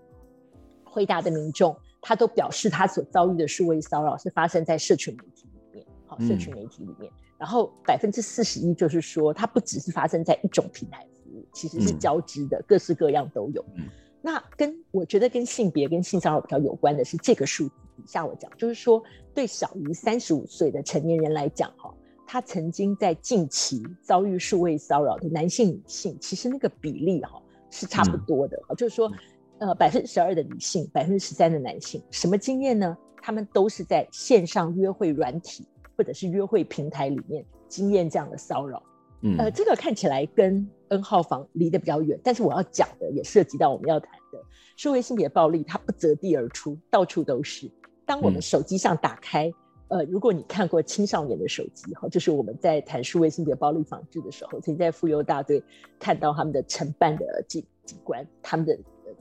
[0.84, 5.24] 回答的民众，他都表示他所遭遇的数位骚扰是发生在社群媒
[6.20, 7.10] 社群媒体里面。
[7.10, 13.64] 嗯、然后百分之四十一就是说，它不只是发生在一种平台服务，其实是交织的，嗯、各式各样都有。
[13.76, 13.84] 嗯、
[14.20, 19.02] 那跟我觉得跟性别跟性骚扰比较有关的是这个数字底下我讲，就是说
[19.34, 21.94] 对小于三十五岁的成年人来讲，哈，
[22.26, 27.40] 他曾经在近期遭遇数位骚扰的男性女性，其实那个比例哈。
[27.74, 29.10] 是差不多的，嗯、就是说，
[29.56, 32.94] 呃，百分之十二的女性，百分之十三的男性，什么经验呢？
[33.22, 35.66] 他们都是在线上约会软体
[36.02, 38.82] 或者是约会平台里面经验这样的骚扰。
[39.20, 44.38] 嗯，呃，这个看起来跟 N 号房离得比较远，但是我要讲的也涉及到我们要谈的
[44.76, 47.70] 数位性别暴力，它不择地而出，到处都是。
[48.04, 49.48] 当我们手机上打开。
[49.48, 49.54] 嗯
[49.92, 55.62] 呃，如果你看过青少年的手机哈，就是我们在谈数位性别暴力防治的时候，曾经在妇幼大队
[55.98, 58.74] 看到他们的承办的警警官，他们的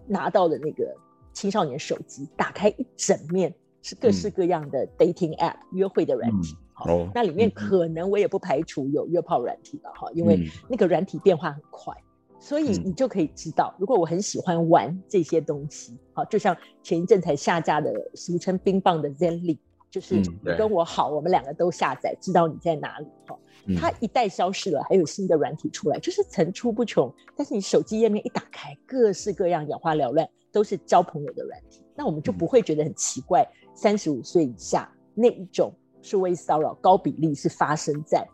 [0.08, 0.96] 拿到的那个
[1.34, 11.96] 青少年手机，打开一整面是各式各样的 dating app、嗯、约会的软体，嗯哦、那里面可能我也不排除有约炮软体了哈，因为那个软体变化很快，
[12.40, 19.58] 所以你就可以知道，如果我很喜欢玩这些东西，好，就像前一阵才下架的俗称冰棒的 Zenly。
[19.90, 23.38] 就是你跟我好，嗯、我们两个都下载，知道你在哪里哈。
[23.78, 27.14] 它一旦消失了，还有新的软体出来，就是层出不穷。
[27.36, 33.46] 但是你手机页面一打开，各式各样眼花缭乱，都是交朋友的软体，那我们就不会觉得很奇怪。
[33.74, 38.28] 三十五岁以下那一种数位骚扰高比例是发生在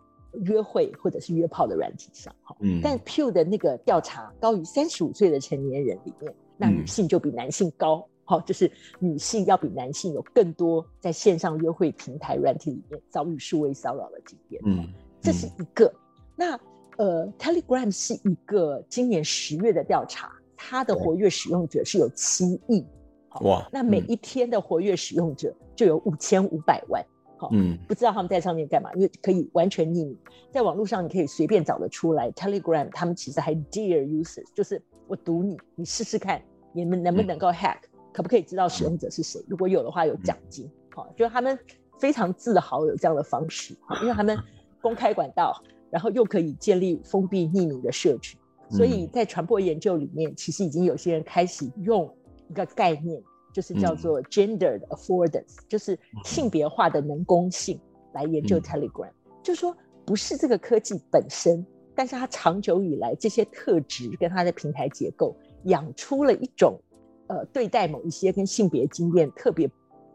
[0.45, 2.55] 约会或者是约炮的软体上哈。
[2.61, 2.79] 嗯。
[2.83, 8.07] 但 Pew 的那个调查高于三十五岁的成年人里面，那女性就比男性高。
[8.29, 14.61] 好，就是女性要比男性有更多在线上约会平台软体里面遭遇数位骚扰的经验。
[14.65, 14.85] 嗯，
[15.21, 15.89] 这是一个。
[16.35, 16.59] 那
[16.97, 22.85] 呃，Telegram 是一个今年十月的调查，它的活跃使用者是有七亿。
[23.41, 23.65] 哇！
[23.71, 27.01] 那每一天的活跃使用者就有五千五百万。
[27.37, 30.17] 好，嗯，不知道他们在上面干嘛，因为可以完全匿名，
[30.51, 32.31] 在网络上你可以随便找得出来。
[32.31, 36.41] Telegram 他们其实还 Dear Users，就是我赌你，你试试看，
[36.73, 37.77] 你们能不能够 hack。
[38.13, 39.39] 可不可以知道使用者是谁？
[39.47, 40.67] 如果有的话，有奖金。
[40.95, 41.55] 好，就他们
[41.99, 44.35] 非常自豪有这样的方式，因为他们
[44.81, 45.53] 公开管道，
[45.91, 48.39] 然后又可以建立封闭匿名的社群，
[48.71, 52.11] 所以在传播研究里面，其实已经有些人开始用
[52.49, 53.21] 一个概念，
[53.57, 57.81] 就是叫做 gendered affordance，就是性别化的能攻性
[58.13, 59.09] 来研究 Telegram。
[59.41, 61.65] 就是说，不是这个科技本身，
[61.95, 66.79] 但是它长久以来这些特质跟它的平台结构养出了一种。
[67.29, 69.67] 呃，对待某一些跟性别经验特别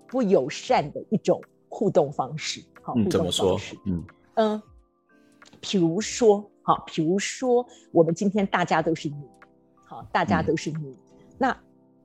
[0.07, 4.05] 不友善的一种互动方式，好，互动方式，嗯。
[4.35, 4.63] 嗯，
[5.61, 9.17] 比如说，好，比如说，我们今天大家都是你，
[9.85, 10.97] 好，大家都是你，嗯、
[11.37, 11.61] 那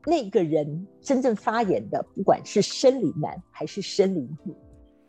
[0.07, 4.55] 那个人真正发言的，不管是生理男还是生理女，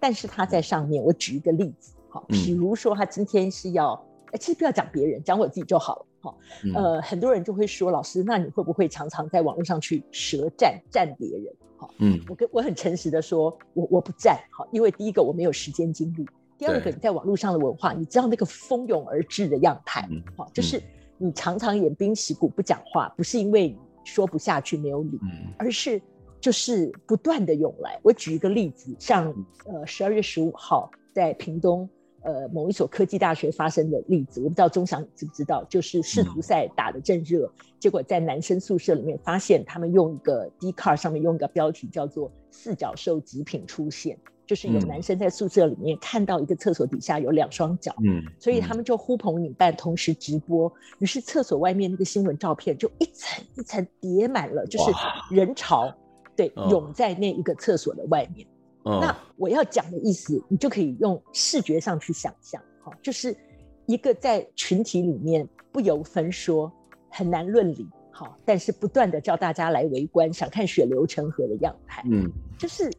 [0.01, 3.93] 但是他在上面，我举一个例子，好，比如说他今天是要，
[4.33, 6.07] 哎，其实不要讲别人，讲我自己就好了。
[6.21, 6.37] 好，
[6.75, 11.45] 呃，很多人就会说，老师，那你会不会常常在网络上去舌战战别人？
[11.77, 16.27] 好，嗯，我跟我很诚实的说，我我不战，好，因为第一个我没有时间精力，
[16.59, 20.83] 第二个你在网络上的文化，你知道那个蜂拥而至的样态，好，就是
[21.19, 25.19] 你常常偃兵息鼓不讲话，不是因为你说不下去没有理，
[25.59, 26.01] 而是
[26.41, 27.99] 就是不断的涌来。
[28.03, 29.35] 我举一个例子，像
[29.67, 31.89] 呃十二月十五号在屏东。
[32.21, 54.91] 呃，某一所科技大学发生的例子，我不知道钟祥你知不知道，就是世图赛打得正热，嗯、结果在男生宿舍里面发现，他们用一个 Dcard 上面用一个标题叫做“四角兽极品出现”，就是有男生在宿舍里面看到一个厕所底下有两双脚，嗯，所以他们就呼朋引伴同时直播，于是厕所外面那个新闻照片就一层一层叠满了，就是
[55.31, 55.95] 人潮，
[56.35, 58.47] 对，涌在那一个厕所的外面。
[58.83, 63.37] 那我要讲的意思，你就可以用视觉上去想象，哈，就是
[63.85, 66.73] 一个在群体里面不由分说、
[67.11, 72.91] 很难论理，好，但是不断的叫大家来围观，想看血流成河的样态，嗯，就是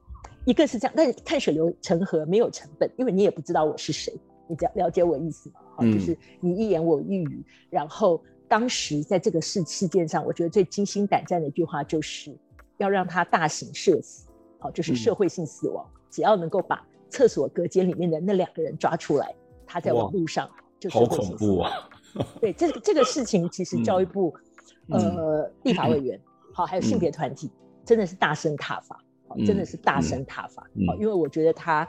[0.49, 4.12] 一个是这样，但是看水流成河没有成本，因为你也不知道我是谁，
[4.47, 5.59] 你了了解我意思吗？
[5.77, 7.45] 好、嗯，就是你一言我一语。
[7.69, 12.35] 然后当时在这个事事件上，我觉得最惊心胆战的一句话就是
[12.77, 19.31] 要让他大型社死，好，就是社会性死亡，嗯、只要能够把厕所隔间里面的那两个人抓出来，
[19.67, 21.71] 他在网络上就是好恐怖啊！
[22.41, 24.33] 对，这个这个事情其实教育部、
[24.88, 26.19] 嗯、呃立法委员
[26.55, 28.99] 好、嗯，还有性别团体、嗯、真的是大声挞伐。
[29.45, 31.87] 真的是大声挞伐，好、嗯，因为我觉得他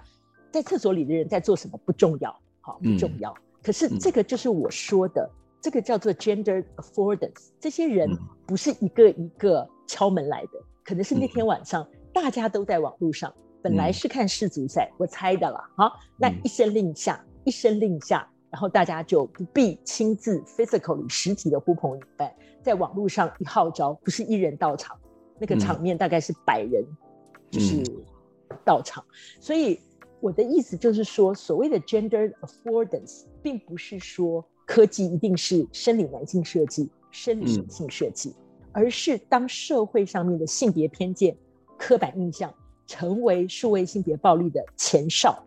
[0.50, 3.42] 在厕所里的人在做什么不重要，好不重要、嗯。
[3.62, 7.50] 可是这个就是我说的，嗯、这个叫做 gender affordance。
[7.58, 8.10] 这些人
[8.46, 10.50] 不是一个一个敲门来的，
[10.84, 15.70] 可能是那天晚上大家都在网络上，本来是看世足赛，我猜的啦。
[15.76, 24.98] 好，那一声令下，一声令下，然后大家就不必亲自 physically 实体的呼朋引伴，在网络上一号召，不是一人到场，
[25.38, 26.84] 那个场面大概是百人。
[27.50, 27.82] 就是
[28.64, 29.78] 到场、嗯，所以
[30.20, 41.36] 我的意思就是说，所谓的 gender affordance，并不是说科技一定是生理男性设计、生理女性设计、嗯，而是当社会上面的性别偏见、
[41.78, 42.52] 刻板印象
[42.86, 45.42] 成为数位性别暴力的前哨，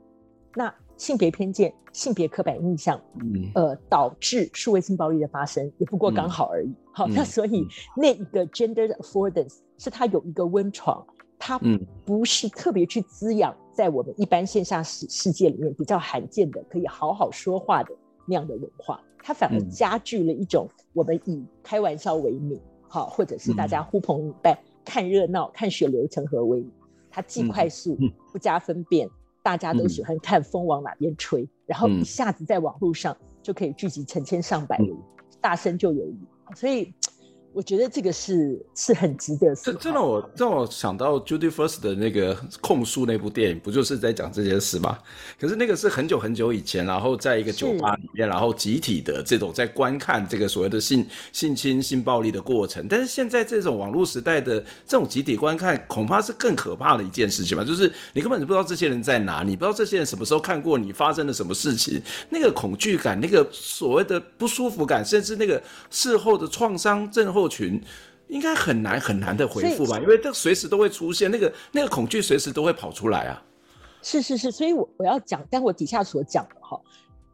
[0.56, 6.68] 那性别偏见、性别刻板印象，嗯，呃，导致数位性暴力的发生，也不过刚好而已。
[6.68, 11.06] 嗯、好，那所以那一个 gender affordance 是它有一个温床。
[11.45, 11.60] 它
[12.06, 17.93] 不是特别去滋养在我们一般线下世世界里面比较罕见的可以好好说话的
[18.25, 26.71] 那样的文化，它反而加剧了一种我们以开玩笑为名，好，或者是大家呼朋引伴看热闹、看血流成河为名。
[27.12, 27.97] 它既快速
[28.32, 29.10] 不加分辨，
[29.41, 34.95] 大家都喜欢看风往哪边吹，然后一下子在网络上就可以聚集成千上百人，
[35.41, 36.17] 大声就有理，
[36.56, 36.93] 所以。
[37.54, 39.54] 我觉得这个是是很值得。
[39.56, 44.98] 这这让我让我想到 Judy First 的那个控诉那部电影，不就是在讲这件事吗？
[45.39, 52.88] 可是那个是很久很久以前，然后在一个酒吧里面，然后集体的这种在观看这个所谓的性性侵性暴力的过程。
[52.89, 57.63] 但是现在这种网络时代的这种集体观看，恐怕是更可怕的一件事情吧？
[57.63, 65.62] 就是你根本就不知道这些人在哪里，你不知道这些人什么时候看过你发生了什么事情，那个恐惧感，那个所谓的不舒服感，甚至那个
[65.92, 67.82] 事后的创伤症候群
[68.27, 73.43] 应该很难很难的回复吧，因为这随时都会出现那个那个恐惧，随时都会跑出来啊。
[74.01, 76.77] 是是是，所以我我要讲，但我底下所讲的哈，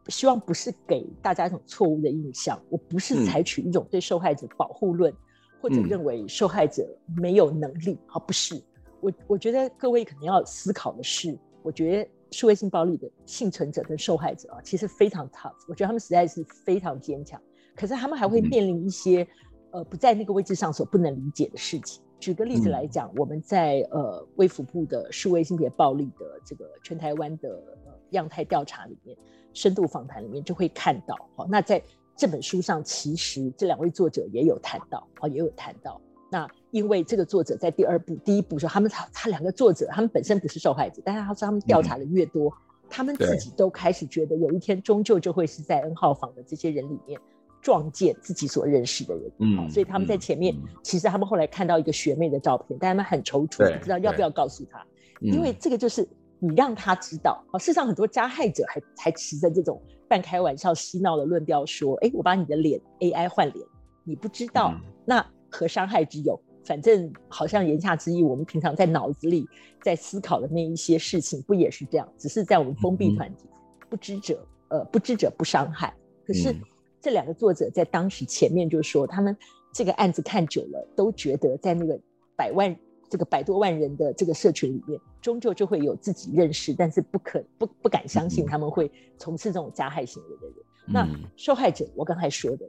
[0.08, 2.60] 希望不是给大家一种错误的印象。
[2.68, 5.16] 我不是采取一种对受害者保护论，嗯，
[5.60, 7.98] 或者认为受害者没有能力。
[8.06, 8.62] 好，不是。
[9.00, 15.54] 我我觉得各位可能要思考的是，我觉得数位性暴力的幸存者跟受害者啊，其实非常 tough。
[15.66, 17.40] 我觉得他们实在是非常坚强，
[17.74, 19.26] 可是他们还会面临一些。
[19.72, 22.02] 呃，不在那个位置上所不能理解的事情。
[22.18, 27.48] 举个例子来讲，嗯、我们在呃卫福部的数位性别暴力的这个全台湾的
[27.86, 29.16] 呃样态调查里面，
[29.54, 31.16] 深度访谈里面就会看到。
[31.34, 31.82] 好，那在
[32.14, 35.98] 这本书上，其实这两位作者也有谈到，好，也有谈到。
[36.30, 47.18] 那因为这个作者在第二部、第一部说，他们他他两个作者，他们本身不是受害者，但是他说他们调查的越多，嗯、他们自己都开始觉得有一天终究就会是在 N 号房的这些人里面。
[47.60, 54.84] 撞见自己所认识的人，嗯，所以他们在前面，嗯、其实他们后来看到一个学妹的照片，但他们很踌躇，不知道要不要告诉他，
[55.20, 57.32] 因为这个就是你让他知道。
[57.50, 63.66] 啊、嗯，事实上很多加害者还还持着这种半开玩笑、嬉闹的论调，说：“哎，我把你的脸 AI 换脸，
[64.04, 66.40] 你不知道，嗯、那何伤害之有？
[66.64, 69.46] 反正好像言下之意，我们平常在脑子里
[69.82, 72.08] 在思考的那一些事情，不也是这样？
[72.16, 75.94] 只是在我们封闭团体，嗯、不知者呃不知者不伤害，
[76.26, 76.56] 可是。
[77.00, 79.36] 嗯”这两个作者在当时前面就说，他们
[79.72, 81.98] 这个案子看久了，都觉得在那个
[82.36, 82.76] 百万
[83.08, 90.56] 这个百多万人的这个社群里面，终究就会有自己认识，但是不可不不敢相信他们会从事这种加害行为的人。
[90.86, 92.68] 嗯、那受害者，我刚才说的，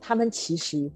[0.00, 0.90] 他们其实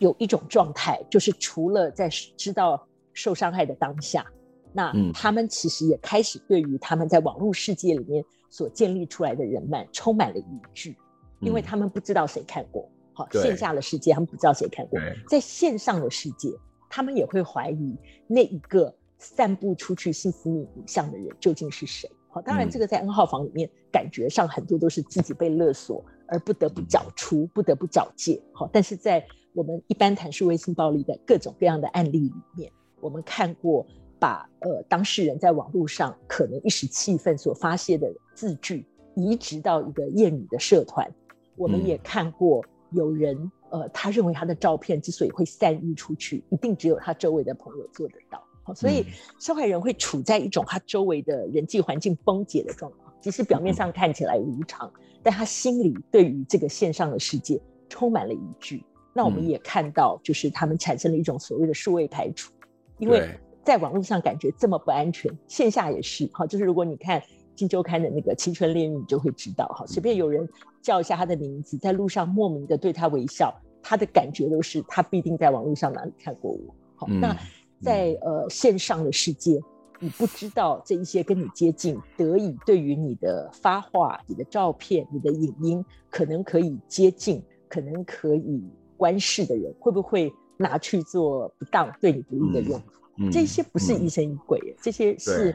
[0.00, 4.26] 有一种状态，就是除了在知道受伤害的当下，
[4.72, 10.96] 那他们其实也开始对于他们在网络世界里面所建立出来的人脉充满了疑惧。
[11.44, 16.50] 因为他们不知道谁看过，好，线下的世界他们不知道谁看过，在线上的世界，
[16.88, 22.10] 他们也会怀疑那一个散布出去性私密影像的人究竟是谁。
[22.28, 28.42] 好，当然这个在 N 号房里面，感觉上很多都是自己被勒索而不得不找出，不得不找借。
[28.52, 33.86] 好，但是在我们一般谈述微信暴力的各种各样的案例里面，我们看过
[34.18, 41.08] 把呃当事人在网络上可能一时气愤所发泄的字句移植到一个厌女的社团。
[41.56, 48.42] 我们也看过有人，呃，他认为他的照片之所以会散溢出去，一定只有他周围的朋友做得到。
[48.62, 49.04] 好，所以
[49.38, 54.90] 受害人会处在一种他周围的人际环境崩解的状况，即使表面上看起来无常，
[55.22, 58.84] 但他心里对于这个线上的世界充满了疑惧。
[59.12, 62.52] 那我们也看到，就是他们产生了一种所谓的数位排除，
[62.98, 63.28] 因为
[63.62, 66.28] 在网络上感觉这么不安全，线下也是。
[66.32, 67.20] 好，就是如果你看
[67.54, 70.48] 《镜周刊》的那个青春炼狱，你就会知道，哈，随便有人
[70.82, 76.74] 叫一下他的名字，在路上莫名的对他微笑，他的感觉都是他必定在网络上哪里看过我。
[76.96, 77.36] 好，嗯、那
[77.80, 79.60] 在呃线上的世界，
[80.00, 88.62] 你不知道这一些跟你接近，得以对于你的发话、你的照片、你的影音，可能可以接近，可能可以。
[88.96, 92.78] 关视的人会不会拿去做不当、对你不利的用？
[93.18, 95.54] 嗯嗯、这些不是疑神疑鬼，嗯、这些是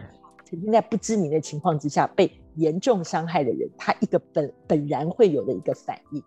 [0.49, 6.23] 曾经在不知名的情况之下被严重伤害的人，他一个本本然会有的一个反应。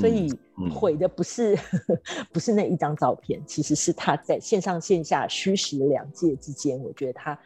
[0.00, 0.32] 所以
[0.72, 1.98] 毁的不是、嗯、
[2.32, 7.38] 不是那一张照片，其实是他在线上线下虚实两界之间，我觉得他。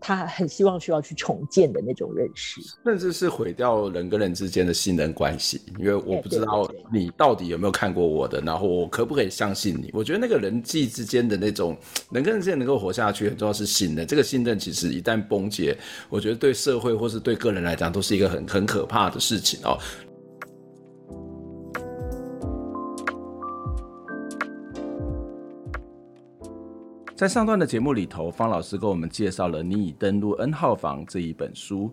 [0.00, 5.60] 他很希望需要去重建的那种认识，甚至是毁掉人跟人之间的信任关系。
[5.78, 9.90] 因为我不知道你到底有没有看过我的，然后我可不可以相信你？
[9.92, 11.76] 我觉得那个人际之间的那种
[12.10, 14.06] 人跟人之间能够活下去，很重要是信任。
[14.06, 15.76] 这个信任其实一旦崩解，
[16.08, 19.78] 我觉得对社会或是对个人来讲，都是一个很很可怕的事情哦。
[27.16, 31.90] 在上段的节目里头，方老师给我们介绍了《你已登录 N 号房》这一本书。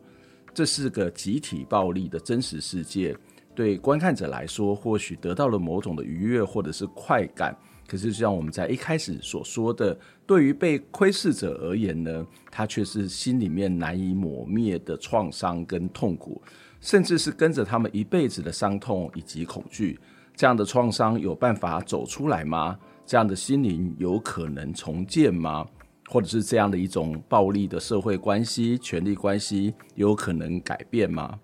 [0.54, 3.16] 这是个集体暴力的真实世界，
[3.56, 7.58] 对观看者来说，或许得到了某种的愉悦或者是快感。
[7.88, 9.98] 可是，就像我们在一开始所说的，
[10.28, 16.42] 对于被窥视者而言呢，它却是心里面难以抹灭的创伤跟痛苦，
[16.82, 19.98] 甚至是跟着他们一辈子的伤痛以及恐惧。
[20.36, 22.78] 这样的创伤有办法走出来吗？
[23.14, 25.64] 这样的心灵有可能重建吗？
[26.10, 31.38] 或者是这样的一种暴力的社会关系、权力关系有可能改变吗？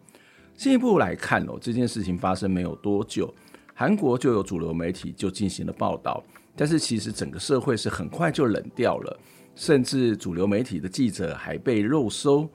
[0.56, 3.32] 进一步来看哦，这件事情发生没有多久，
[3.76, 6.24] 韩国就有主流媒体就进行了报道，
[6.56, 9.20] 但是其实整个社会是很快就冷掉了，
[9.54, 12.50] 甚至主流媒体的记者还被肉搜。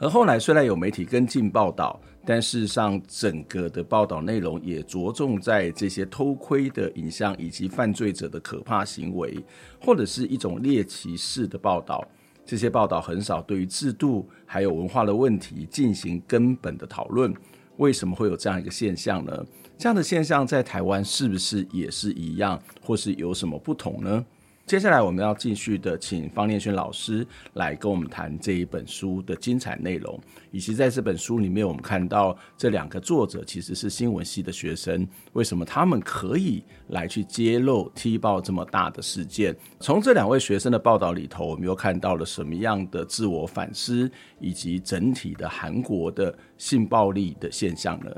[0.00, 2.00] 而后来虽然有媒体跟进报道。
[2.22, 9.42] 但事实上，整个的报道内容也着重在这些偷窥的影像以及犯罪者的可怕行为，
[9.80, 12.06] 或者是一种猎奇式的报道。
[12.44, 17.34] 这些报道很少对于制度还有文化的问题进行根本的讨论。
[17.78, 19.46] 为什么会有这样一个现象呢？
[19.78, 24.22] 这样的现象在台湾是不是也是一样，或是有什么不同呢？
[24.70, 30.16] 接下来我们要继续的请方念轩老师来跟我们谈这一本书的精彩内容，
[30.52, 39.52] 以及在这本书里面我们看到这两个作者其实是新闻系的学生，为什么他们可以来去揭露踢爆这么大的事件？
[39.80, 44.08] 从这两位学生的报道里头，我们又看到了什么样的自我反思，
[44.38, 48.12] 以及整体的韩国的性暴力的现象呢？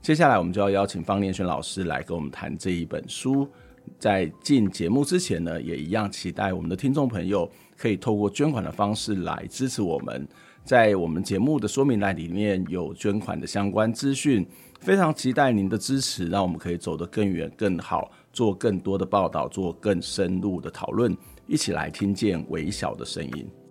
[0.00, 3.48] 接下来我们就要邀请方念轩老师来跟我们谈这一本书。
[3.98, 10.26] 在进节目之前呢，也一样期待我们的听众朋友可以透过捐款的方式来支持我们。
[10.64, 14.46] 在我们节目的说明栏里面有捐款的相关资讯，
[14.80, 21.16] 非常期待您的支持，让我们可以走得更远、更好，做更多的报道，做更深入的讨论，
[21.48, 23.61] 一起来听见微小的声音。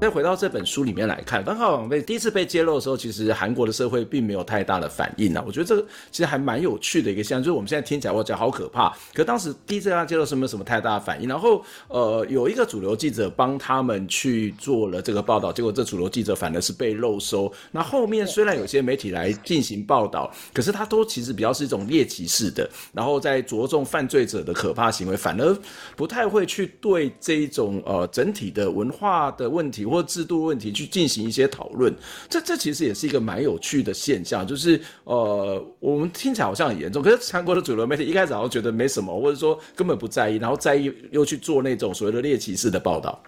[0.00, 5.44] 再回到这本书里面来看，当号被第一次被揭露的时候，其实韩国的社会并没有太大的反应啊。
[5.46, 11.28] 我觉得这个其实还蛮有趣的一个现象，就是我们现在听起来我讲好可怕，可当时第一次让他揭露是没有什么太大的反应。
[11.28, 17.52] 然后呃，有一个主流记者帮他们去做了这个报道，结果这主流记者反而是被漏收。
[17.70, 25.54] 那后面虽然有些媒体来进行报道，可是他都其实比较是一种猎奇式的，然后在着重犯罪者的可怕行为，反而
[25.94, 29.84] 不太会去对这一种呃整体的文化的问题。
[29.90, 31.92] 或制度问题去进行一些讨论，
[32.28, 43.22] 这这其实也是一个蛮有趣的现象，就是呃，我们听起来好像很严重，可是韩国的主流媒体一开始好像觉得没什么，或者说根本不在意，然后在意又去做那种所谓的猎奇式的报道。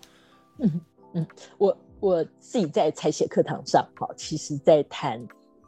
[0.59, 0.81] 嗯
[1.15, 1.27] 嗯，
[1.59, 5.21] 我我自己在采写课堂上，哈，其实在谈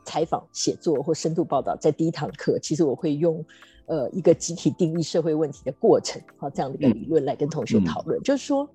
[0.05, 3.45] 采访写作或深度报道，在第一堂课，其实我会用
[3.87, 8.69] 呃一个集体定义社会问题的过程，哈，这样的一个理论来跟同学讨论，嗯、就是说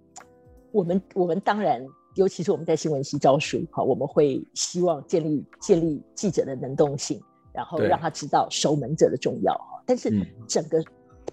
[0.72, 1.86] 我们我们当然。
[2.20, 7.18] 尤其是我们在新闻系招书，好，我们会希望建立建立记者的能动性，
[7.54, 9.54] 然后让他知道守门者的重要。
[9.54, 10.12] 哈，但是
[10.46, 10.84] 整个，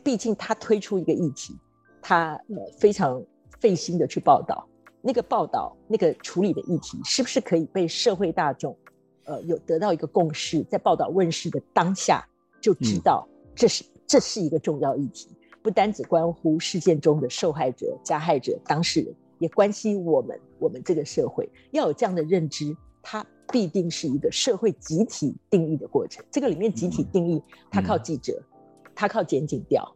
[0.04, 1.58] 毕竟他推出一个议题，
[2.00, 3.20] 他呃非常
[3.58, 4.64] 费心的去报道，
[5.02, 8.78] 那个报道那个处理的议题，是不是可以被社会大众
[9.24, 12.24] 呃有得到一个共识，在报道问世的当下
[12.60, 13.26] 就知道
[13.56, 26.24] 这是这是一个重要议题，不单只关乎事件中的受害者、加害者、当事人，也关系我们我们这个社会要有这样的认知，它必定是一个社会集体定义的过程。
[26.30, 28.42] 这个里面集体定义，它靠记者，
[28.94, 29.90] 它靠检警调，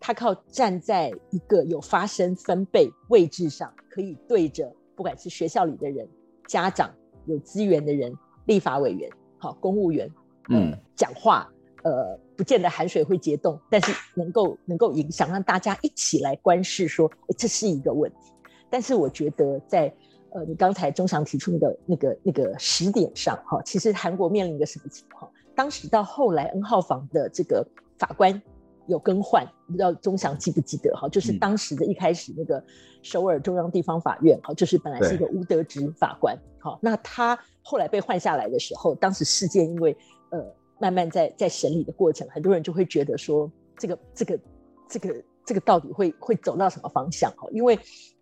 [0.00, 6.08] 它靠站在一个有发声分贝位置上，可以对着不管是学校里的人、
[6.48, 6.90] 家长、
[7.26, 8.12] 有资源的人、
[8.46, 10.10] 立法委员、好公务员，
[10.48, 11.50] 嗯，讲话。
[11.84, 18.32] 呃，不见得含水会结冻，但是能够能够影响，让大家一起来观视，说，欸，这是一个问题。
[18.70, 19.92] 但是我觉得在，
[20.30, 25.30] 呃，你刚才钟祥提出的那个那个时点上，哈，其实韩国面临一个什么情况？
[25.54, 27.66] 当时到后来，N 号房的这个
[27.98, 28.40] 法官
[28.86, 30.94] 有更换，不知道钟祥记不记得？
[30.96, 32.62] 哈，就是当时的一开始那个
[33.02, 39.96] 首尔中央地方法院，哈，就是本来是一个吴德植法官，好，那他后来被换下来的时候，当时事件因为
[40.30, 40.44] 呃。
[40.78, 44.38] 慢慢在在审理的过程，很多人就会觉得说，这个这个
[44.86, 47.32] 这个这个到底会会走到什么方向？
[47.34, 47.78] 哈，因为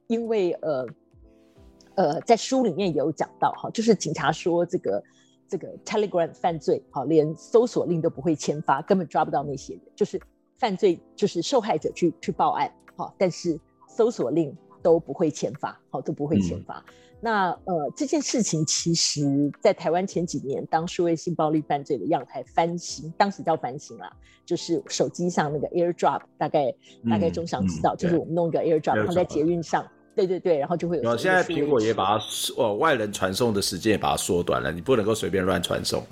[0.06, 0.86] 因为呃
[1.94, 5.02] 呃，在书里面也有讲到哈，就是警察说这个
[5.48, 10.20] 这个 Telegram 犯罪，哈，连搜索令都不会签发，根本抓不到那些人，就是
[10.56, 16.78] 犯罪就是受害者去去报案，哈，但是搜索令都不会签发，好，都不会签发。
[16.78, 24.12] 嗯那呃，这件事情其实，在台湾前几年，当数位性暴力犯罪的样态翻新，当时叫翻新啦，
[24.44, 26.70] 就是手机上那个 AirDrop，大概、
[27.02, 31.16] 嗯、大概中想知道，嗯、就是我们弄一个 AirDrop 放在捷运上，对对对，然后就会有。
[31.16, 32.24] 现在苹果也把它
[32.56, 36.06] 哦，外人传送的时间也把它缩短了，你不能够随便乱传送了。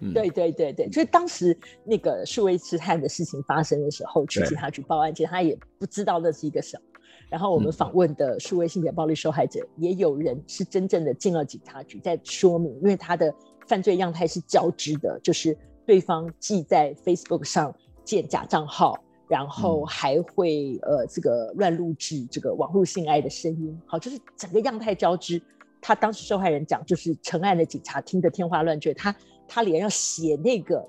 [0.00, 6.82] 嗯，对对对对，所以当时那个数位痴汉的事情发生的时候，去警察局报案，其实他也不知道那是一个什么。
[7.28, 13.34] 然后我们访问的数位性别暴力受害者，嗯、也有人是真正的进了警察局，在说明，因为他的
[13.66, 18.96] 犯罪样态是交织的，就是对方既在 Facebook 上建假账号，
[19.28, 25.40] 然后还会、嗯、呃这个乱录制这个网络性爱的声音，好，就是整个样态交织。
[25.80, 29.14] 他当时受害人讲，就是成案的警察听得天花乱坠，他
[29.46, 30.86] 他连要写那个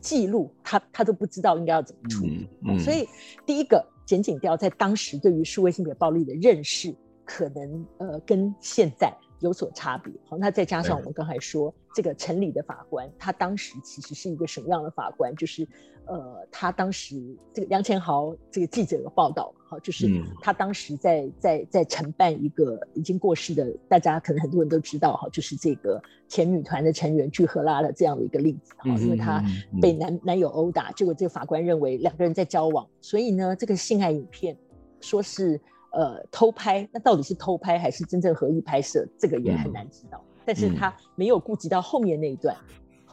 [0.00, 2.48] 记录，他他都不知道应该要怎么处理。
[2.64, 3.06] 嗯嗯、所以
[3.44, 3.84] 第一个。
[4.06, 6.92] 检警调在当时对于数位性别暴力的认识，
[7.24, 10.12] 可能呃跟现在有所差别。
[10.28, 15.34] 好，那再加上我们刚才说这个城里的法官，他当时其实是一个什么样的法官？
[15.36, 15.66] 就是。
[16.06, 17.14] 呃，他当时
[17.52, 20.08] 这个梁干豪这个记者有报道，好，就是
[20.40, 29.40] 他当时在在在承办一个已经过世的，大家可能很多人都知道哈，就是这个前女团的成员具赫拉的这样的一个例子哈，因为他
[29.80, 34.56] 被男男友殴打，结果这个法官认为两个人在交往，所以呢，这个性爱影片
[35.00, 35.60] 说是
[35.92, 42.56] 呃偷拍，那到底是偷拍还是真正合意拍摄，这个也很难知道，但是他没有顾及到后面那一段。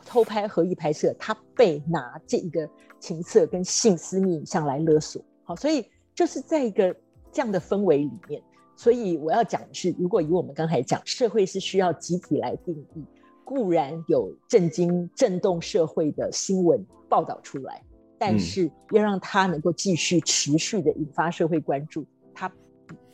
[0.09, 2.65] 偷拍合意拍摄，他被拿这一个
[2.97, 6.95] 情色跟性私密影像来勒索，好，所以就是在一个
[7.29, 8.41] 这样的氛围里面，
[8.77, 13.03] 所以我要讲的是，如果以我们刚才讲，社会是需要集体来定义，
[13.43, 17.83] 固然有震惊、震动社会的新闻报道出来，
[18.17, 22.16] 但是要让它能够继续持续的引发社会关注，它。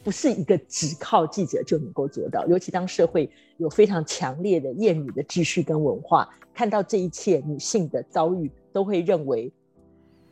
[0.04, 9.52] 不是一个只靠记者就能够做到，尤其当社会有非常强烈的厌女的秩序跟文化，看到这一切女性的遭遇，都会认为，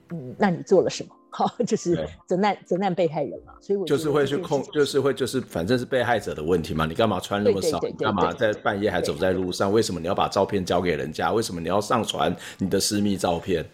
[0.10, 1.16] 嗯，那你做了什么？
[1.34, 3.54] 好，就是责难责难被害人嘛。
[3.62, 6.86] 所以我就是会去控，就是会就是反正是被害者的问题嘛。
[6.86, 7.80] 你干嘛穿那么少？
[7.80, 9.72] 你干嘛在半夜还走在路上？
[9.72, 11.32] 为什么你要把照片交给人家？
[11.32, 13.66] 为什么你要上传你的私密照片？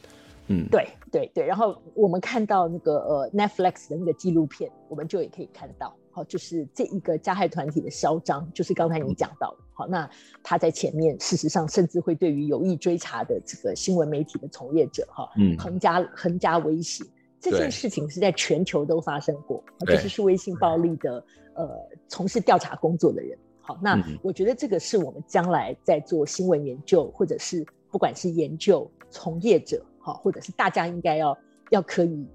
[0.50, 0.88] 嗯，对。
[1.18, 10.08] 对对，然后我们看到那个呃 Netflix 的那个纪录片，我们就也可以看到，好，就是这一个加害团体的嚣张，就是刚才你讲到的，好，那
[10.44, 17.04] 他在前面，事实上甚至会对于有意追查的这个新闻媒体的从业者，哈，嗯，横加横加威胁，
[17.40, 21.24] 这件事情是在全球都发生过，就是数位性暴力的
[21.56, 21.68] 呃
[22.08, 29.84] 从事调查工作的人，好，那我觉得这个是我们将来在做新闻研究，或者是不管是研究从业者。
[30.14, 31.38] 或者是大家应该要
[31.70, 32.28] 要可以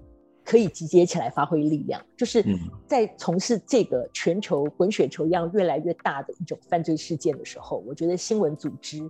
[0.43, 2.43] 可以集结起来发挥力量，就是
[2.85, 9.09] 在从事这个全球滚雪球一样越来越大的一种犯罪事件的时候，我觉得新闻组织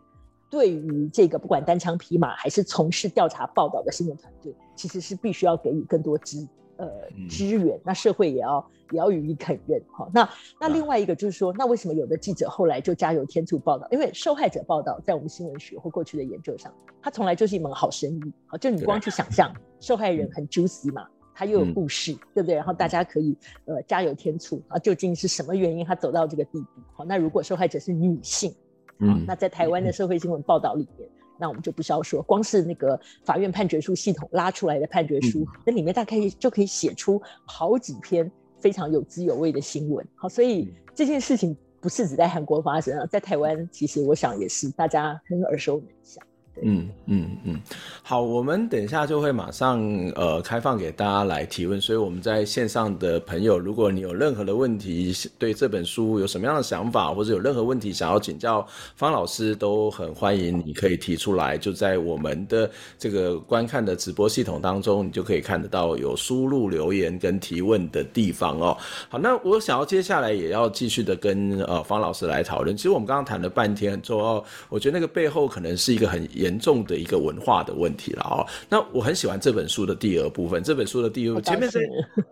[0.49, 6.47] 对于这个不管单枪匹马还是从事调查报道的新闻团队，其实是必须要给予更多支
[6.87, 8.65] 呃支援，那社会也要。
[8.91, 10.07] 也要予以肯认，哈。
[10.13, 10.29] 那
[10.59, 13.87] 那另外一个就是说，那为什么有的记者后来就加油添醋报道？
[13.89, 16.71] 因为受害者报道在我们新闻学或过去的研究上，
[17.01, 22.53] 它从来就是一门好生意，好，就你光去想象，受害人很 juicy 嘛，他又有故事，对不对？
[22.53, 26.81] 然后大家可以呃加油添醋啊，究竟是什么原因他走到这个地步？
[26.93, 28.53] 好，那如果受害者是女性，
[28.99, 31.09] 嗯，那在台湾的社会新闻报道里面，
[31.43, 38.31] 那我们就不需要说，光是那个法院判决书系统拉出来的判决书，那、嗯、里面大概就可以写出好几篇
[38.61, 40.07] 非常有滋有味的新闻。
[40.15, 46.25] 好，所以这件事情不是只在韩国发生啊，在台湾其实我想也是大家很耳熟能详。
[46.61, 47.59] 嗯嗯嗯，
[48.03, 49.81] 好，我们等一下就会马上
[50.15, 68.77] 呃开放给大家来提问，所以我们在线上的朋友，如果你有任何的问题，对这本书有什么样的想法，或者有任何问题想要请教方老师，都很欢迎你可以提出来，就在我们的这个观看的直播系统当中，你就可以看得到有输入留言跟提问的地方哦。
[69.09, 72.77] 好，那我想要接下来也要继续的跟呃方老师来讨论。
[72.77, 76.23] 其实我们刚刚谈了半天之后，我觉得那个背后可能是一个很。
[76.43, 78.45] 严重的一个文化的问题了哦。
[78.69, 80.61] 那我很喜欢这本书的第二部分。
[80.61, 81.79] 这本书的第二部分前面在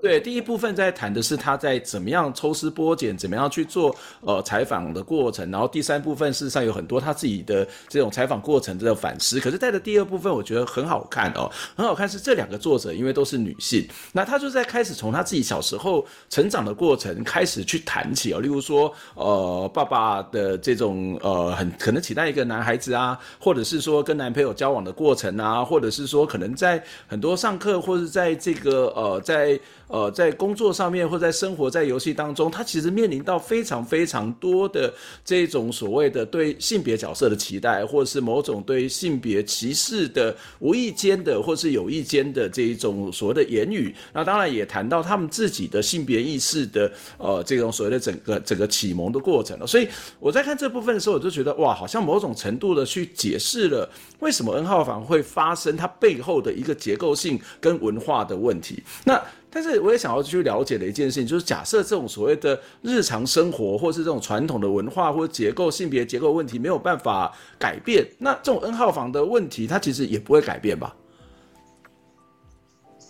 [0.02, 5.50] 对第一部分在谈的是他在怎么样抽丝剥茧，怎么样去做呃采访的过程。
[5.50, 9.40] 然后第三部分事实上有很多他自己的这种采访过程的反思。
[9.40, 18.40] 可是在的第二部分，我觉得很好看哦，很好看是这两个作者因为都是女性，那他就在开始从他自己小时候成长的过程开始去谈起哦。
[18.40, 24.01] 例如说呃爸爸的这种呃很可能期待一个男孩子啊，或者是说。
[24.02, 29.60] 跟男朋友交往的过程啊，或者是说可能在很多上课或者在这个呃在。
[29.92, 34.92] 呃，在工作上面或在生活在游戏当中，他其实面临到非常非常多的
[35.26, 43.94] 这种所谓的对性别角色的期待，或者是某种对性别歧视的无意间的或是有意间的这一种所谓的言语。
[44.14, 49.68] 那当然也谈到他们自己的性别意识的呃这种所谓的整个整个启蒙的过程了。
[49.68, 49.86] 所以
[50.20, 53.90] 我在看这部分的时候，我就觉得哇，好像某种程度的去解释了
[54.20, 58.82] 为什么 N 号房会发生它背后的一个结构性跟文化的问题。
[59.04, 59.22] 那
[59.54, 70.96] 但是我也想要去了解的一件事情，就是假设这种所谓的日常生活，或是这种传统的文化或结构、性别结构问题没有办法改变，那这种 N 号房的问题，它其实也不会改变吧？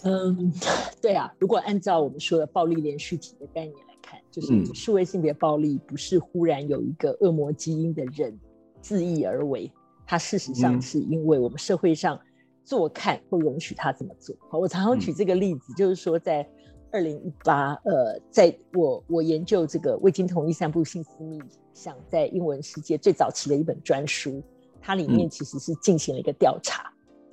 [0.04, 0.52] 嗯，
[1.00, 1.32] 对啊。
[1.38, 8.36] 如果按照我们说的暴力连续体的概念来看，就是数位性别暴力不是忽然有一个恶魔基因的人
[8.82, 9.72] 自意而为，
[10.08, 12.20] 它事实上是因为我们社会上。
[12.64, 14.36] 做看不容许他这么做。
[14.50, 16.48] 好，我常常举这个例子，嗯、就是说，在
[16.92, 21.44] 二零一八，呃，在我我研究这个未经同意散布性私密影
[21.74, 24.42] 像，在英文世界最早期的一本专书，
[24.82, 26.92] 它里面其实是进行了一个调查，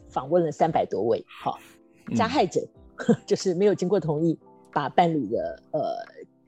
[0.09, 1.59] 访、嗯、问了三百多位，好，
[2.17, 2.67] 加害者、
[3.09, 4.39] 嗯、 就是没有经过同意
[4.73, 5.81] 把伴侣的呃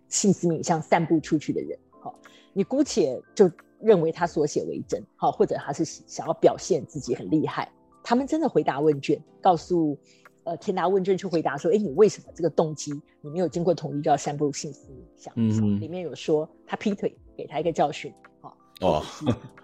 [0.08, 2.14] 性私密影像散布出去的人，好，
[2.52, 3.50] 你姑且就
[3.80, 7.70] 认为他所写为真，好，或者他是想要表现自己很厉害。
[8.10, 9.96] 他们真的回答问卷，告诉
[10.42, 15.32] 呃填答问卷去回答说，哎，你为什么这个动机你没有经过同意就要散布性私密影像？
[15.36, 19.04] 嗯，里面有说他劈腿，给他一个教训，哈哦，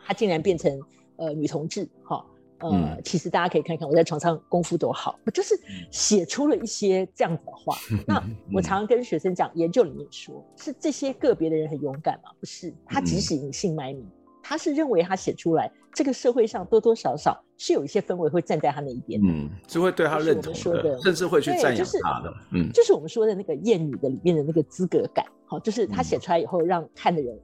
[0.04, 0.80] 他竟然变成
[1.16, 2.24] 呃女同志，哈
[2.58, 5.58] 呃、嗯，其实大家可以看看我在床上功夫多好，我就是
[5.90, 7.76] 写出了一些这样子的话。
[8.06, 8.22] 那
[8.54, 12.30] 我常常跟学生讲，研究里面说是这些个别的人很勇敢嘛？
[12.38, 14.08] 不是，他即使隐姓埋名。
[14.48, 27.36] 他是认为他写出来，这个社会上多多少少是有一些氛围会站在他那一边，嗯，是会对他认同的，的甚至会去赞扬他的，嗯，就是我们说的那个谚语的里面的那个资格感，好，就是他写出来以后让看的人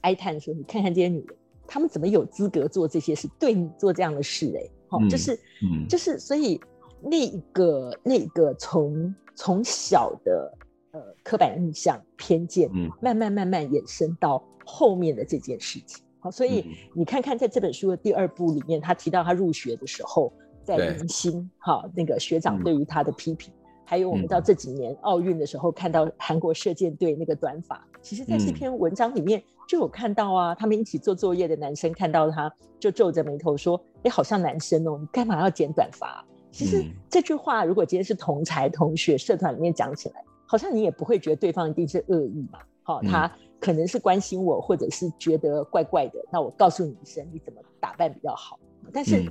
[0.00, 1.36] 哀叹说：“你看看这些女人，
[1.66, 6.58] 她们怎么有资格做这些事，对你做这样的事？”哎，好，就是，嗯，就是，所以
[7.02, 10.50] 那一个那一个从从小的
[10.92, 16.02] 呃刻板印象偏见，嗯，慢慢慢慢衍生到后面的这件事情。
[16.28, 20.30] 好，所以你看看，在这本书的第二部里面，他提到他入学的时候，
[20.62, 23.50] 在迎新，哈，那个学长对于他的批评，
[23.86, 36.22] 还有我们到这几年奥运的时候，看到韩国射箭队那个短发，其实在这篇文章里面就有看到啊，他们一起做作业的男生看到他就皱着眉头说：“哎，好像男生哦，你干嘛要剪短发？”
[36.52, 42.58] 其实这句话如果今天是同才同学社团里面讲起来，好像你也不会觉得对方一定是恶意嘛。
[42.82, 43.32] 好，他。
[43.60, 46.24] 可能是关心我，或者是觉得怪怪的。
[46.32, 48.58] 那我告诉你一声，你怎么打扮比较好？
[48.92, 49.30] 但是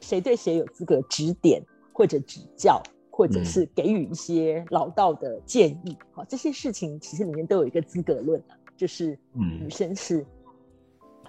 [0.00, 1.62] 谁对谁有资格指点
[1.92, 5.96] 或者指教，或者是给予一些老道的建议？
[6.12, 10.24] 好，这些事情其实里面都有一个资格论啊，就是女生是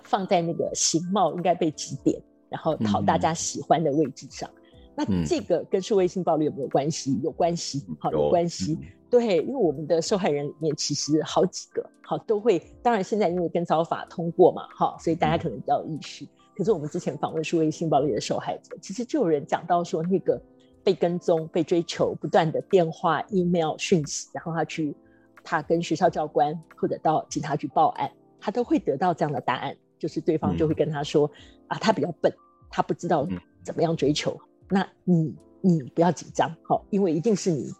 [0.03, 4.49] 放在那个形貌应该被指点，然后讨大家喜欢的位置上。
[4.95, 7.19] 那这个跟社会性暴力有没有关系？
[7.21, 8.77] 有关系，好，有关系。
[9.09, 12.61] 对，因为我们的受害人里面其实好几个，好都会。
[12.83, 16.25] 当然现在因为跟骚法通过嘛，哈，所以大家可能比较有意识。
[16.25, 20.41] 嗯、可是我们之前访问数位性暴力的受害者，其实就有人讲到说，那个
[20.83, 24.95] 被跟踪、被追求、不断的电话、email 讯息，然后他去
[25.43, 31.31] 他跟学校教官或者到警察局报案，他都会得到这样的答案，就是对方就会跟他说、嗯、
[31.67, 32.33] 啊，他比较笨，
[32.69, 33.25] 他不知道
[33.63, 37.71] 怎么样追求，嗯、那你你不要紧张，好，因为一定是你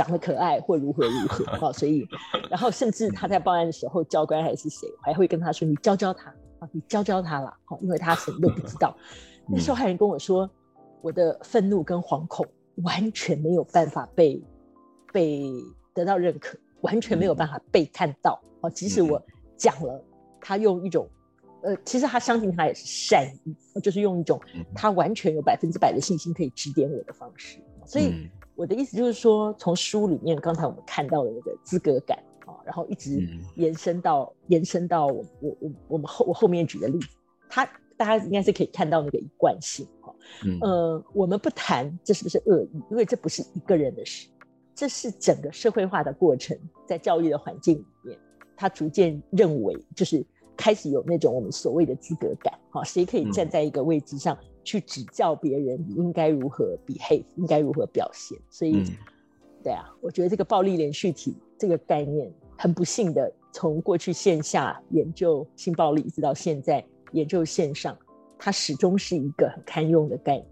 [0.00, 2.08] 长得可爱或如何如何，好，所以
[2.48, 8.96] 然后甚至他在报案的时候，教官还是谁，我还会跟他说，你教教他啊，你教教他啦，好，因为他什么都不知道。
[9.46, 10.48] 那受害人跟我说，
[11.02, 12.46] 我的愤怒跟惶恐
[12.76, 14.42] 完全没有办法被
[15.12, 15.44] 被
[15.92, 19.22] 得到认可，完全没有办法被看到，好，即使我
[19.58, 20.02] 讲了，
[20.40, 21.06] 他用一种。
[21.62, 24.40] 呃，其实他相信他也是善意，就是用一种
[24.74, 27.58] 他完全有百分之百的信心可以指点我的方式。
[27.84, 28.30] 所以
[28.60, 37.08] 我的意思就是说，从书里面刚才我们看到的那个资格感啊，然后一直延伸到延伸到我我我我们后我后面举的例子，
[37.48, 37.64] 他
[37.96, 40.14] 大家应该是可以看到那个一贯性哈。
[40.60, 44.28] 呃，我们不谈这是不是恶意，因为这不是一个人的事，
[44.74, 46.54] 这是整个社会化的过程，
[46.86, 48.18] 在教育的环境里面，
[48.58, 50.22] 他逐渐认为就是。
[50.56, 58.38] 开始有那种我们所谓的资格感，哈，谁可以站在一个位置上去指教别人，你应该如何 behave，应该如何表现？
[58.48, 58.84] 所以，
[59.62, 67.96] 对啊，我觉得这个暴力连续体这个概念，很不幸的，从过去线下研究性暴力，一直到现在研究线上，
[68.38, 70.46] 它始终是一个很堪用的概念。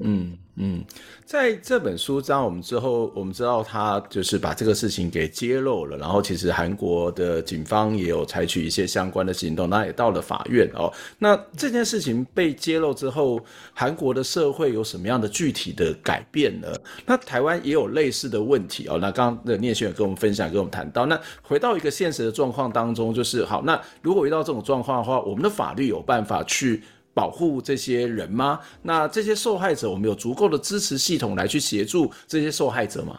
[0.00, 0.84] 嗯嗯，
[1.24, 10.92] 在这本书章，我们之后我们知道他就是把这个事情给揭露了，然后其实韩国的警方也有采取一些相关的行动，那也到了法院哦。
[11.18, 13.40] 那这件事情被揭露之后，
[13.72, 16.66] 韩国的社会有什么样的具体的改变呢？
[17.06, 18.98] 那台湾也有类似的问题哦。
[19.00, 26.82] 那刚刚的聂先生跟我们分享，跟我们谈到，那回到一个现实的状况当中，就是好，那如果遇到这种状况的话，我们的法律有办法去
[27.18, 28.60] 保护这些人吗？
[28.80, 33.18] 那这些受害者，我们有足够的支持系统来去协助这些受害者吗？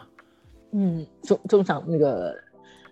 [0.72, 2.34] 嗯，中中长那个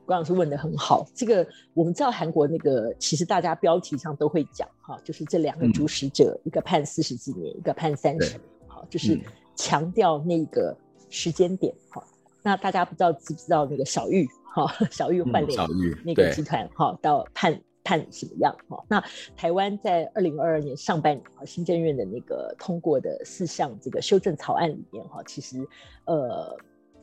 [0.05, 1.07] 关老师问的很好。
[1.15, 9.19] 这个我们知道韩国那个，其实大家标题上都会讲哈，就是这两个主使者，嗯、一个判四十几年，一个判三十年，好，就是
[9.57, 10.77] 强调那个
[11.09, 12.05] 时间点哈。
[12.43, 15.59] 那大家不知道知不知道那个小玉哈，小玉换脸
[16.05, 17.59] 那个集团哈，到判。
[17.89, 18.84] 看什么样哈？
[18.86, 19.03] 那
[19.34, 25.66] 台湾在二零二二年上半年啊，新政院的那个通过的四项这个修正草案里面哈，其实
[26.05, 26.55] 呃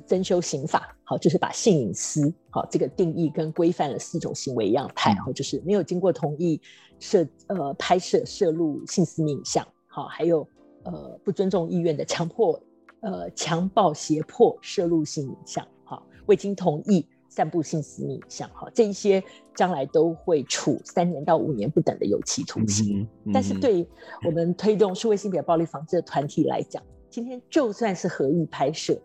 [0.05, 6.61] 增修刑法好，就是把性隐私好这个定义跟规范了四种行为样态哈，就是没有经过同意
[6.99, 10.47] 摄呃拍摄摄录性私密影像好，还有
[10.83, 12.61] 呃不尊重意愿的强迫
[12.99, 17.07] 呃强暴胁迫摄录性影像好，未经同意。
[17.35, 19.21] 散布性私密影像，哈，这一些
[19.53, 23.01] 将来都会处三年到五年不等的有期徒刑。
[23.01, 23.85] 嗯嗯、但是，对
[24.25, 28.97] 我们推动数位性别暴力防治的团体来讲，今天就算是合意拍摄，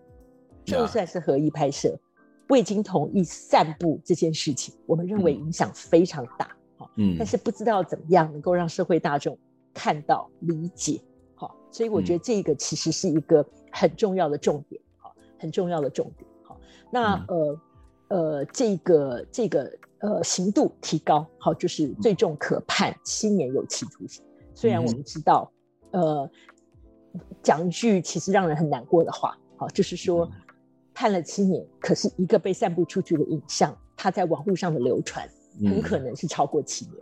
[0.65, 1.99] 就算是合意拍摄，
[2.51, 6.57] 未经同意散布这件事情，我们认为影响非常大，
[6.99, 9.37] 嗯，但是不知道怎么样能够让社会大众
[9.75, 11.01] 看到、理解，
[11.35, 16.57] 好，所以我觉得这个其实是一个很重要的重点，好，很重要的重点，好，
[16.93, 17.61] 那呃。
[18.11, 24.25] 呃，这个这个呃，刑度提高，好，就是最重可判七年有期徒刑。
[24.53, 25.51] 虽然我们知道，
[25.93, 26.29] 呃，
[27.43, 30.29] 讲一句其实让人很难过的话，好，就是说
[30.93, 35.29] 判了七年，可是一个被散布出去的影像，它在网络上的流传，
[35.61, 36.97] 很可能是超过七年，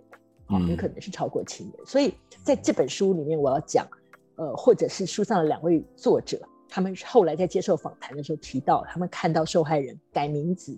[0.47, 1.75] 好，很可能是超过七年。
[1.87, 3.89] 所以在这本书里面，我要讲，
[4.37, 6.39] 呃，或者是书上的两位作者，
[6.69, 10.77] 他们后来在接受访谈的时候提到，他们看到受害人改名字。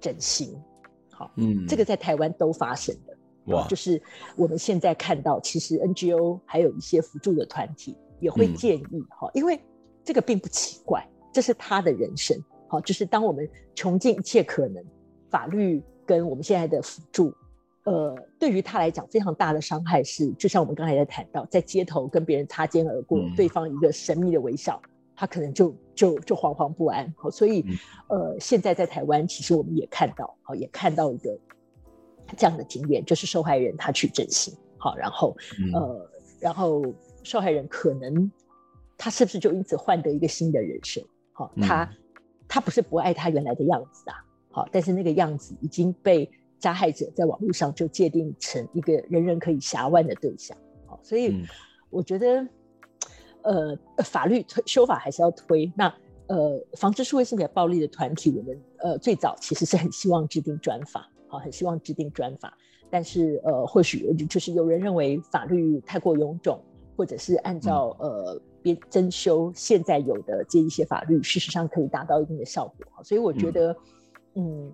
[0.00, 0.58] 整形，
[1.10, 4.00] 好，嗯，这个在台湾都发生的，哇，就是
[4.36, 9.60] 我们现在看到，其实 NGO 还有一些辅助的团体也会建议，哈、嗯，因为
[10.02, 12.36] 这个并不奇怪，这是他的人生，
[12.68, 14.82] 好，就是当我们穷尽一切可能，
[15.28, 17.32] 法律跟我们现在的辅助，
[17.84, 24.80] 呃，对于他来讲非常大的伤害是，就像我们刚才在谈到，在街头跟别人擦肩而过，嗯、对方一个神秘的微笑。
[25.20, 27.62] 他可能就就就惶惶不安，好，所以，
[28.08, 31.38] 呃，现在在台湾，其实我们也看到，好，也看到一个
[32.38, 35.36] 这样的经验，就是受害人他去整形，好，然后，
[35.74, 36.10] 呃，
[36.40, 36.82] 然后
[37.22, 38.32] 受害人可能
[38.96, 41.04] 他是不是就因此换得一个新的人生？
[41.34, 41.86] 好，他
[42.48, 46.26] 他不是不爱他原来的样子啊，好，但是那个样子已经被
[46.58, 50.56] 加害者在网络上就界定成一个人人可以挟万的对象，
[50.86, 51.44] 好，所以
[51.90, 52.48] 我觉得。
[53.42, 55.70] 呃，法律推修法还是要推。
[55.76, 55.92] 那
[56.26, 62.56] 呃，防治社会性别暴力的团体，我们呃最早其实是很希望制定专法，好，很希望制定专法。
[62.88, 66.60] 但是呃，或许就是有人认为法律太过臃肿，
[66.96, 73.02] 或者是按照呃别增修现在有的这一些法律，事实上可以达到一定的效果。
[73.02, 73.72] 所以我觉得，
[74.34, 74.72] 嗯，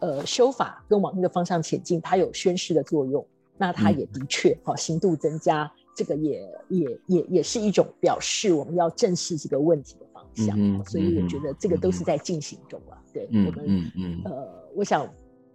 [0.00, 3.24] 嗯，呃，修法跟往那个方向前进，它有宣示的作用。
[3.58, 5.70] 那它也的确，好，刑度增加。
[5.94, 10.56] 这个也也也也是一种表示我们要正视这个问题的方向。
[10.58, 12.96] 嗯、所以我觉得这个都是在进行中啊。
[12.96, 13.92] 嗯、对，嗯、我们
[14.24, 15.06] 呃，我想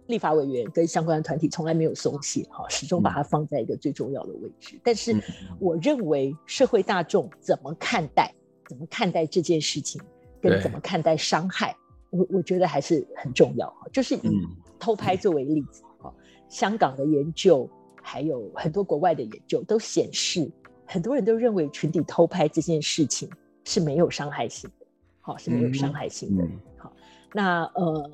[0.06, 4.78] 立法委员跟相关的团体从来没有松懈哈，始终把它放在一个最重要的位置。
[4.84, 5.20] 但是
[5.58, 8.32] 我认为社会大众怎么看待，
[8.68, 10.00] 怎么看待这件事情，
[10.40, 11.76] 跟怎么看待伤害，
[12.10, 13.74] 我我觉得还是很重要。
[13.92, 14.46] 就是以
[14.78, 16.14] 偷拍作为例子哈，
[16.48, 17.68] 香港的研究。
[18.10, 20.50] 还有很多国外的研究都显示，
[20.86, 23.28] 很多人都认为群体偷拍这件事情
[23.64, 24.86] 是没有伤害性的，
[25.20, 26.42] 好，是没有伤害性的。
[26.78, 26.90] 好，
[27.34, 28.10] 那呃，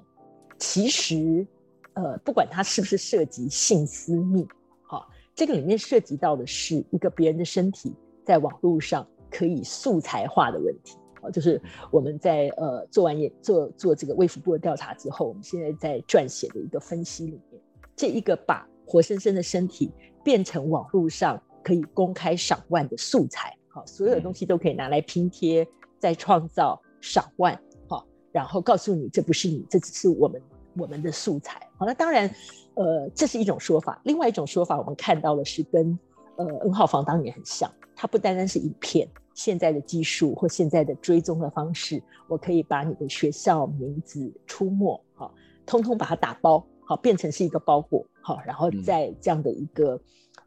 [0.59, 1.47] 其实
[1.93, 4.45] 呃，不管它是不是涉及性私密，
[4.83, 10.99] 好，这个里面涉及到的是一个别人的身体在网络上可以素材化的问题。
[11.23, 17.63] 好，就是我们在呃做完也做做这个卫福部的调查之后，我们现在在撰写的一个分析里面，
[17.95, 18.69] 这一个把。
[18.87, 19.91] 活生生的身体
[20.23, 25.67] 变成网络上可以公开赏万的素材，好，所有的东西都可以拿来拼贴，
[25.99, 27.59] 再创造赏万，
[27.89, 30.43] 好，然后告诉你这不是你，这只是我们
[30.77, 32.29] 我们的素材，好，那当然，
[32.75, 35.99] 呃，这是一种说法，另外一种说法，我们看到的是跟
[36.37, 45.33] 呃 N 号房当年很像，它不单单是影片，现在的技术或现在的追踪的方式，我可以把你的学校名字、出没，好，
[45.65, 46.65] 通通把它打包。
[46.87, 49.99] 好，变成是一个包裹，好，然后在这样的一个，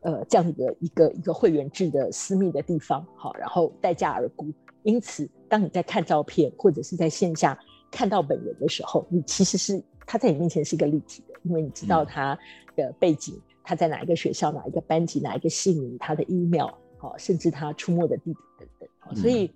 [0.01, 4.45] 嗯、呃，这样的一个一个会员制的私密的地方，好，然后待价而沽。
[4.83, 7.57] 因此，当你在看照片或者是在线下
[7.91, 12.37] 看到本人的时候，你其实是他在你面前是一个立体的，因为你知道他
[12.75, 18.89] 的背景，嗯、他在哪一个学校、哪一个班级、哪一个姓名、他的 email，好，甚至他出没的地点等等。
[18.99, 19.51] 好，所以，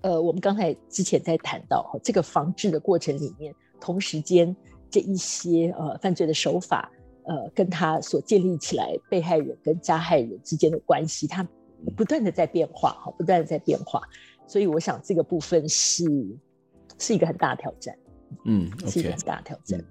[0.00, 4.56] 嗯、呃，我们刚才之前在谈到哈，这个防治的过程里面，同时间。
[4.96, 6.90] 这一些呃犯罪的手法，
[7.24, 11.46] 呃，跟他所建立起来被害人跟加害人之间的关系，他
[11.94, 14.00] 不断的在变化，哈，不断的在变化，
[14.46, 16.06] 所以我想这个部分是
[16.98, 17.94] 是一个很大的挑战，
[18.46, 18.90] 嗯，okay.
[18.90, 19.78] 是一个很大的挑战。
[19.78, 19.84] 嗯，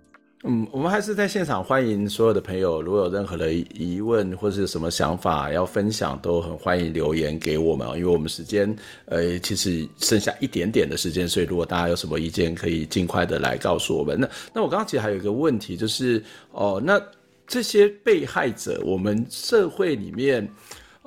[0.48, 7.88] 嗯我们还是在现场欢迎所有的朋友，如果有任何的疑问或是什么想法要分享，都很欢迎留言给我们。
[7.98, 8.74] 因为我们时间
[9.06, 14.20] 呃其实剩下一点点的时间，所以如果大家有什么意见，可以尽快的来告诉我们。
[14.20, 17.02] 那那我刚刚其实还有一个问题，就是哦，那
[17.48, 20.48] 这些被害者，我们社会里面。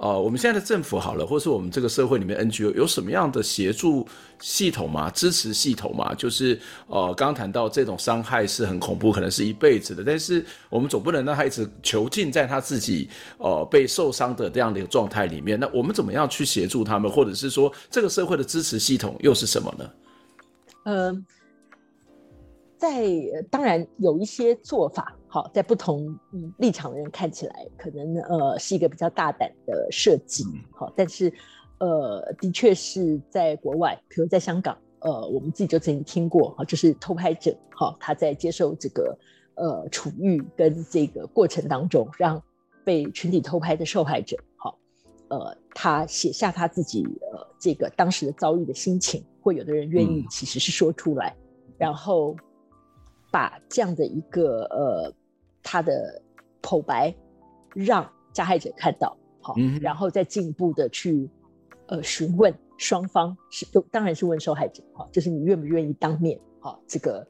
[0.01, 4.07] 呃，我们现在的政府好了，或是我们这个社会里面 NGO 有什么样的协助
[4.39, 5.11] 系统吗？
[5.11, 6.15] 支持系统吗？
[6.15, 15.59] 就是呃，刚谈到这种伤害是很恐怖，可能是一辈子的，但是我们总不能让孩子囚禁在他自己呃被受伤的这样的一个状态里面。
[15.59, 19.91] 那我们怎么样去协助他们，或者是说这个社会的支持系统又是什么呢？
[20.85, 21.25] 呃，
[22.77, 23.03] 在
[23.51, 25.18] 当然有一些做法。
[25.31, 26.19] 好，在不同
[26.57, 30.43] 立场的人看起来，可能呃是一个比较大胆的设计。
[30.71, 31.31] 好，但是
[31.79, 39.19] 呃，的确是在国外，比如在香港，呃，我们自己就曾经听过，哈，就是偷拍者，哈，他在接受这个
[39.57, 42.43] 呃处遇跟这个过程当中，让
[42.83, 44.75] 被群体偷拍的受害者，哈，
[45.29, 52.35] 呃，他写下他自己呃这个当时的遭遇的心情，或有的人愿意其实是说出来，嗯、然后。
[53.31, 55.13] 把这样的一个呃，
[55.63, 56.21] 他的
[56.63, 57.15] 口白
[57.75, 61.29] 让加害者看到，好，嗯、然后再进一步的去
[61.87, 67.27] 呃询问双方是，当然是问受害者，哈，就是你愿不愿意当面，哈，这个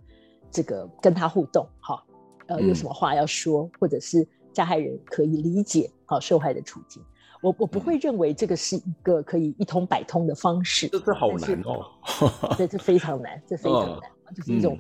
[0.51, 2.03] 这个跟他互动，哈，
[2.46, 7.03] 呃，有什么话要说，嗯、或者是加害人可以理解，好，受害的处境，
[7.42, 11.84] 我我不会认为这个是一个可以一通百通的方式，这这好难哦，
[12.57, 14.78] 这这非常难，这非常难，哦、就是一种。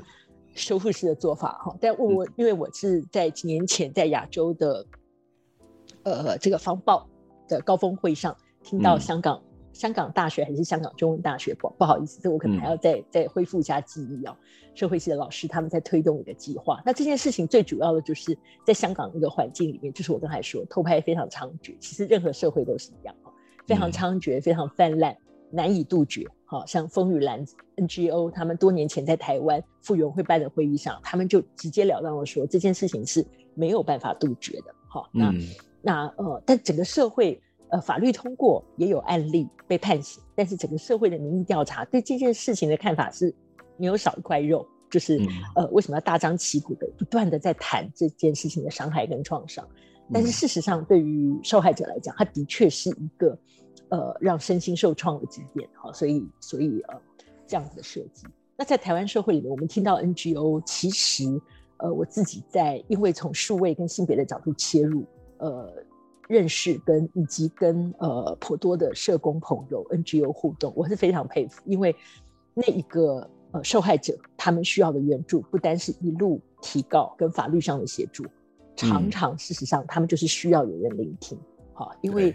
[0.58, 4.84] 嗯修复式的做法哈，但我因为我是在几年前在亚洲的，
[6.02, 7.08] 呃，这个防暴
[7.46, 14.36] 的高峰会上听到香港、嗯、香港大学还是香港中文大学，不不好意思，这我可能还要再、嗯、再恢复一下记忆哦。
[14.74, 18.36] 社会系的老师他们在推动一个计划，那这件事情最主要的就是
[18.66, 23.32] 在香港那个环境里面，就是我刚才说偷拍非常猖獗，其实任何社会都是一样哈，
[23.66, 25.16] 非常猖獗，非常泛滥。
[25.50, 27.44] 难以杜绝，好像风雨兰
[27.76, 33.24] NGO，他们多年前在台湾妇援会办的会议上，他们就直截了当的说，这件事情是
[33.54, 34.74] 没有办法杜绝的。
[34.86, 35.40] 好，那、嗯、
[35.80, 37.40] 那呃，但整个社会
[37.70, 43.34] 呃法律通过也有案例被判刑，但是整个社会的民意调查对这件事情的看法是
[43.76, 45.26] 没有少一块肉，就是、嗯、
[45.56, 49.66] 呃为什么要大张旗鼓的不断的在谈这件事情的伤害跟创伤？
[50.12, 53.38] 但是事实上，对于受害者来讲，他的确是一个。
[53.90, 57.00] 呃，让身心受创的经验，好，所以，所以呃，
[57.46, 58.26] 这样子的设计。
[58.56, 61.40] 那在台湾社会里面，我们听到 NGO，其实，
[61.78, 65.04] 呃，我自己在因为从数位跟性别的角度切入，
[65.38, 65.72] 呃，
[66.26, 71.94] 认识跟以及跟呃颇多的社工朋友 NGO 互动，我是非常佩服，因为
[72.52, 78.24] 那一个呃受害者他们需要的援助，不单是一路提告跟法律上的协助，
[78.74, 81.38] 常常事实上他们就是需要有人聆听，
[81.72, 82.34] 好、嗯，因为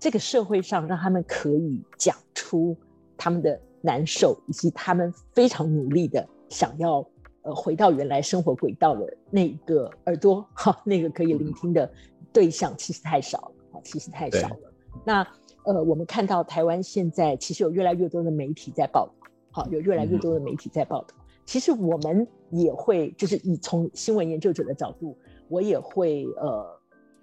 [0.00, 2.76] 这个社会上让他们可以讲出
[3.16, 7.06] 他们的难受，以及他们非常努力的想要
[7.42, 11.88] 呃回到原来生活轨道的那个耳朵，哈，那个可以聆听的。
[12.32, 14.56] 对象其实太少了啊，其实太少了。
[15.04, 15.26] 那
[15.64, 19.12] 呃，我们看到台湾现在其实有越来越多的媒体在报道，
[19.50, 21.08] 好，有越来越多的媒体在报道。
[21.18, 26.64] 嗯、其实我们也会，就是以从新闻研究者的角度，我也会呃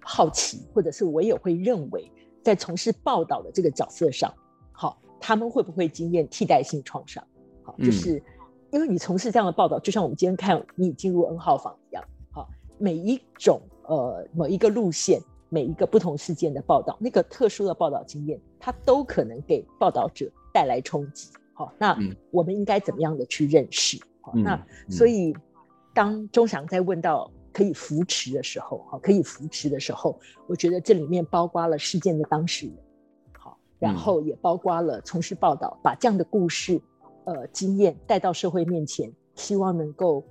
[0.00, 2.12] 好奇，或者是我也会认为，
[2.42, 4.32] 在从事报道的这个角色上，
[4.72, 7.22] 好，他们会不会经验替代性创伤？
[7.62, 8.22] 好，就是
[8.70, 13.60] 因为你从事这样的报道，就像我们今天看你进入 N 号房一样，好，每一种。
[13.88, 15.18] 呃，某一个路线，
[15.48, 21.30] 每一个不同事件的报道，那个特殊的报道经验，它都可能给报道者带来冲击。
[21.54, 21.98] 好，那
[22.30, 23.98] 我们应该怎么样的去认识？
[24.20, 25.34] 好，那所以
[25.94, 32.76] 当钟祥在问到可以扶持的时候，好，可以扶持的时候，我觉得这里面包括了事件的当事人，
[33.36, 36.80] 好，然后也包括了从事报道，把这样的故事，
[37.24, 40.24] 呃，经验带到社会面前，希望能够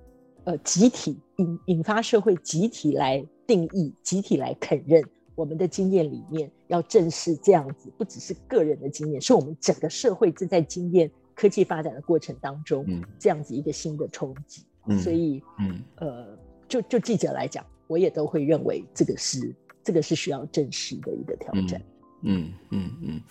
[0.45, 3.25] 呃集体引引发社会集体来。
[3.47, 5.01] 定义集体来肯认
[5.33, 14.65] 我们的经验里面，要正视这样子，不只是个人的经验，是我们整个社会正在经验科技发展的过程当中，嗯、这样子一个新的冲击。
[14.87, 16.37] 嗯、所以，嗯，呃，
[16.67, 19.53] 就就记者来讲，我也都会认为这个是
[19.83, 21.81] 这个是需要正视的一个挑战。
[22.23, 23.21] 嗯嗯嗯。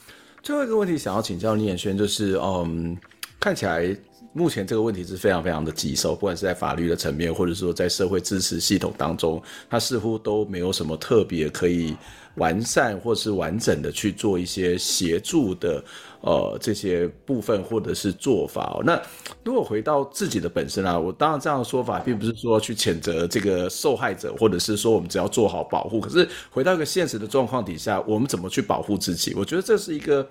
[0.42, 2.96] 最后一个问题想要请教林衍轩，就是嗯，
[3.40, 3.96] 看起来。
[4.32, 11.96] 目前这个问题是非常非常的棘手，不管是在法律的层面，或者说在社会支持系统当中，它似乎都没有什么特别可以
[12.34, 15.82] 完善或是完整的去做一些协助的，
[16.20, 18.78] 呃，这些部分或者是做法。
[18.84, 19.00] 那
[19.42, 25.98] 如果回到自己的本身啊，我当然这样的说法，并不是说去谴责这个受害者，或者是说我们只要做好保护。
[25.98, 29.32] 可是回到一个现实的状况底下，我们怎么去保护自己？
[29.34, 30.28] 我觉得这是一个。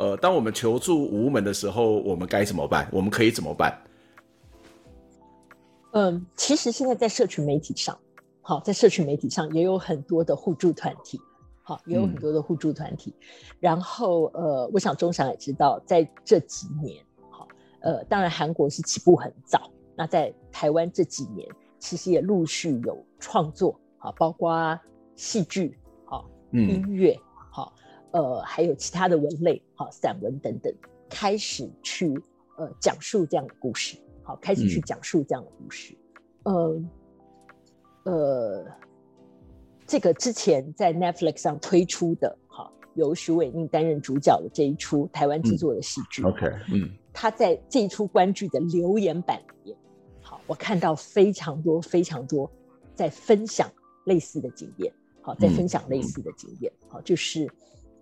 [0.00, 2.88] 呃，当我们求助无门的时候，我们该怎么办？
[2.90, 3.78] 我们可以怎么办？
[5.92, 7.98] 嗯，其实现在在社群媒体上，
[8.40, 11.20] 好，在社群媒体上也有很多的互助团体，
[11.62, 13.14] 好，也有很多的互助团体。
[13.20, 13.26] 嗯、
[13.60, 17.46] 然后，呃，我想钟祥也知道，在这几年，好，
[17.80, 21.46] 呃，当然韩国是起步很早，那在台湾这几年，
[21.78, 24.80] 其实也陆续有创作，好，包括
[25.14, 27.14] 戏剧，好，音乐。
[28.12, 30.74] 嗯呃，还有其他的文类，好，散文等等，
[31.08, 32.20] 开始去
[32.56, 35.96] 呃讲述这样的故事，好，开始去讲述这样的故事。
[36.42, 36.90] 嗯、
[38.04, 38.66] 呃呃，
[39.86, 49.76] 这个之前在 Netflix 上推出的，好，由徐伟宁担任主角的这一出台湾制作的戏剧，OK，嗯，他在这一出观剧的留言板里面，
[50.20, 52.50] 好，我看到非常多非常多
[52.94, 53.70] 在分享
[54.06, 54.92] 类似的经验，
[55.22, 57.48] 好，在分享类似的经验，好，就是。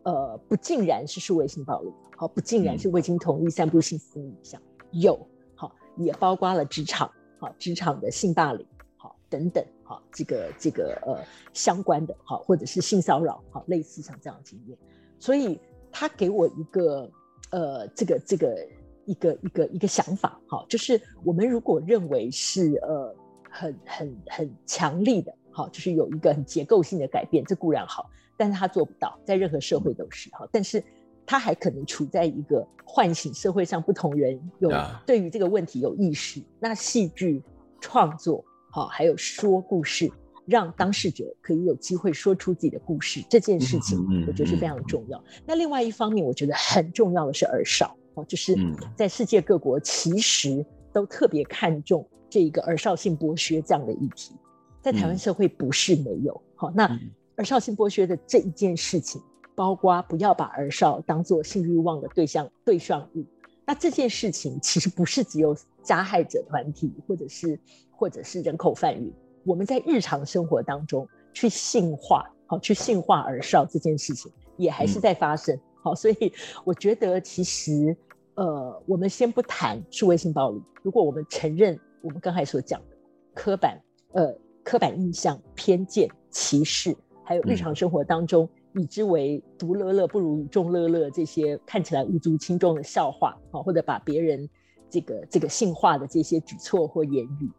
[0.09, 4.59] 呃，不尽然是数位性暴力，好，不尽然是未经同意散布性私密影像，
[4.90, 5.20] 有，
[5.54, 14.78] 好，也包括了职场，好，职场的性霸凌，好，等等，好，这个这个呃相关的，好，或者是性骚扰，好，类似像这样的经验，
[15.18, 15.61] 所以
[15.92, 17.11] 他给我一个
[17.50, 18.66] 呃这个这个
[19.04, 23.14] 一个一个一个想法，好，就是我们如果认为是呃
[23.50, 28.09] 很很很强力的，好，就是有一个很结构性的改变，这固然好。
[28.39, 30.49] 但是他做不到，在任何社会都是哈。
[30.51, 30.82] 但是
[31.26, 34.72] 他还可能处在一个唤醒社会上不同人有
[35.05, 36.41] 对于这个问题有意识。
[36.59, 37.43] 那戏剧
[37.80, 40.11] 创作好，还有说故事，
[40.47, 45.22] 让当事者可以有机会说出自己的故事，这件事情我觉得是非常重要。
[45.45, 48.57] 那另外一方面，我觉得很重要的是儿少哦，就是
[48.97, 54.32] 在世界各国其实都特别看重这一个儿少性剥削这样的议题，
[54.80, 56.99] 在台湾社会不是没有好那。
[57.43, 59.22] 儿少性剥削的这一件事情，
[59.55, 63.24] 包括不要把儿少当做性欲望的对象对象物。
[63.64, 67.59] 那这件事情其实不是只有加害者团体，或者是
[67.91, 69.12] 或者是人口贩运。
[69.45, 75.59] 我们在日常生活当中去性化，好去性化儿少这件事情，也还是在发生。
[75.80, 76.32] 好，所以
[76.64, 77.97] 我觉得其实，
[78.34, 80.61] 呃，我们先不谈数位性暴力。
[80.82, 82.97] 如果我们承认我们刚才所讲的
[83.34, 83.80] 刻板，
[84.12, 84.34] 呃，
[84.64, 86.97] 刻板印象、偏见、歧视。
[87.29, 94.49] 还有日常生活当中，以之为独乐乐不如与众乐乐这些看起来无足轻重的笑话，或者把别人
[94.89, 97.51] 这个这个性化的这些举措或言语，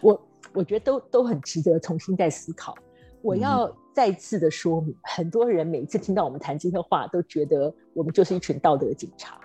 [0.00, 0.18] 我
[0.54, 2.74] 我觉得都都很值得重新再思考。
[3.20, 9.38] 我要再次的说明，很多人每次听到我们谈这些话，都觉得我们就是一群道德警察。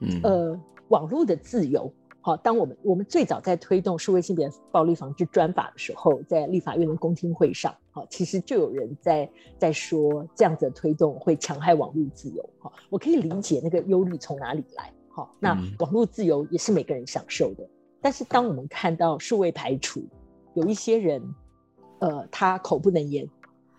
[0.00, 12.42] 嗯，呃，网络的自由，好，当我们我们最早在推动数位性别暴力防治专法的时候，在立法院的公听会上，好，其实就有人在在说这样子的推动会戕害网络自由。
[12.58, 14.90] 哈，我可以理解那个忧虑从哪里来。
[15.10, 17.68] 哈，那网络自由也是每个人享受的，
[18.00, 20.02] 但是当我们看到数位排除，
[20.54, 21.22] 有一些人，
[21.98, 23.28] 呃，他口不能言。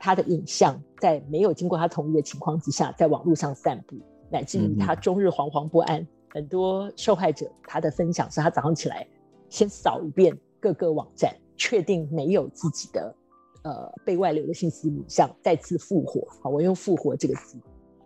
[0.03, 3.95] 他的影像在没有经过他同意的情况之下，在网络上散布，
[4.29, 5.99] 乃至于他终日惶惶不安。
[5.99, 9.07] 嗯、很多受害者他的分享是他早上起来
[9.49, 13.15] 先扫一遍各个网站，确定没有自己的
[13.63, 16.27] 呃被外流的信息影像，再次复活。
[16.41, 17.57] 好，我用“复活”这个词。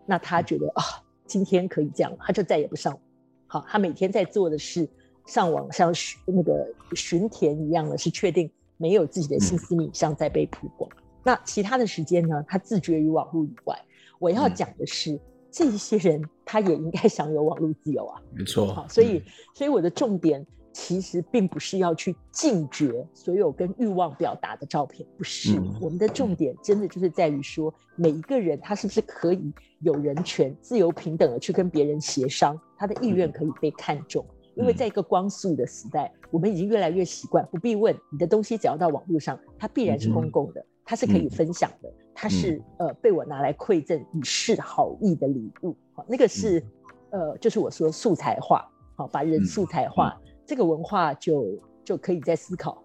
[0.05, 0.87] 那他觉得啊、哦，
[1.25, 3.01] 今天可以这样，他就再也不上网。
[3.47, 4.87] 好，他每天在做的是
[5.25, 5.93] 上网像
[6.25, 10.89] 那个巡田一样的，是确定没有自己的信息影像在被曝光。
[10.93, 12.45] 嗯那其他的时间呢？
[12.47, 13.75] 他自觉于网络以外。
[14.19, 18.21] 我要讲的是，嗯、这一些人他也应该享有网络自由啊。
[18.31, 18.71] 没错。
[18.71, 19.23] 好，所以，嗯、
[19.55, 20.45] 所以我的重点
[20.75, 25.57] 其实并不是要去禁绝所有跟欲望表达的照片，不是。
[25.57, 34.25] 嗯、我们的重点真的就是在于说，每一个人他是不是可以有人权、自由、平等的去跟别人协商，他的意愿可以被看重。
[34.27, 40.59] 嗯、因为在一个光速的时代，我们已经越来越习惯，不必问你的东西，只要到网络上，它必然是公共的。
[40.59, 46.63] 嗯它是可以分享的，它是呃被我拿来馈赠以示好意的礼物，好，那个是
[47.09, 50.15] 呃就是我说素材化，好，把人素材化，
[50.45, 51.45] 这个文化就
[51.83, 52.83] 就可以再思考。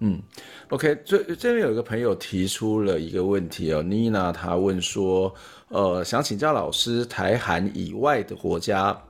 [0.00, 0.20] 嗯
[0.70, 5.34] ，OK，这这边有一个朋友提出了一个问题哦，Nina 她问说，
[5.68, 9.00] 呃，想请教老师，台韩以外的国家。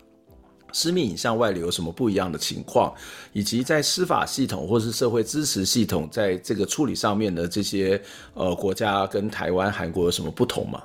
[0.72, 2.92] 私密影像外流有什么不一样的情况，
[3.32, 7.98] 以及在司法系统或是社会支持系统在这个处理上面的这些
[8.34, 10.82] 呃国家跟台湾、韩国有什么不同吗？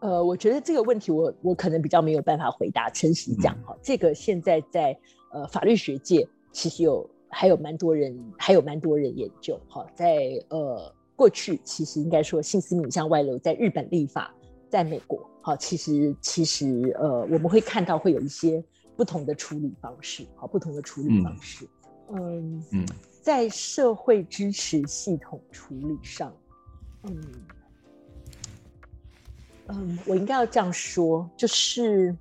[0.00, 2.88] 呃，我觉得这个问题我我可能比较没有办法回答。
[2.90, 4.96] 诚实讲哈，嗯、这个现在在
[5.32, 14.32] 呃法律学界其实有还有蛮多人还有蛮多人研究哈，在呃过去其实应该说性私密影像外流在日本立法，
[14.70, 15.18] 在美国。
[15.40, 18.62] 好，其实其实呃，我们会看到会有一些
[18.96, 21.66] 不同的处理方式，好，不同的处理方式。
[22.10, 22.86] 嗯嗯，
[23.22, 26.32] 在社会支持系统处理上，
[27.04, 27.20] 嗯
[29.68, 32.16] 嗯，我应该要这样说，就是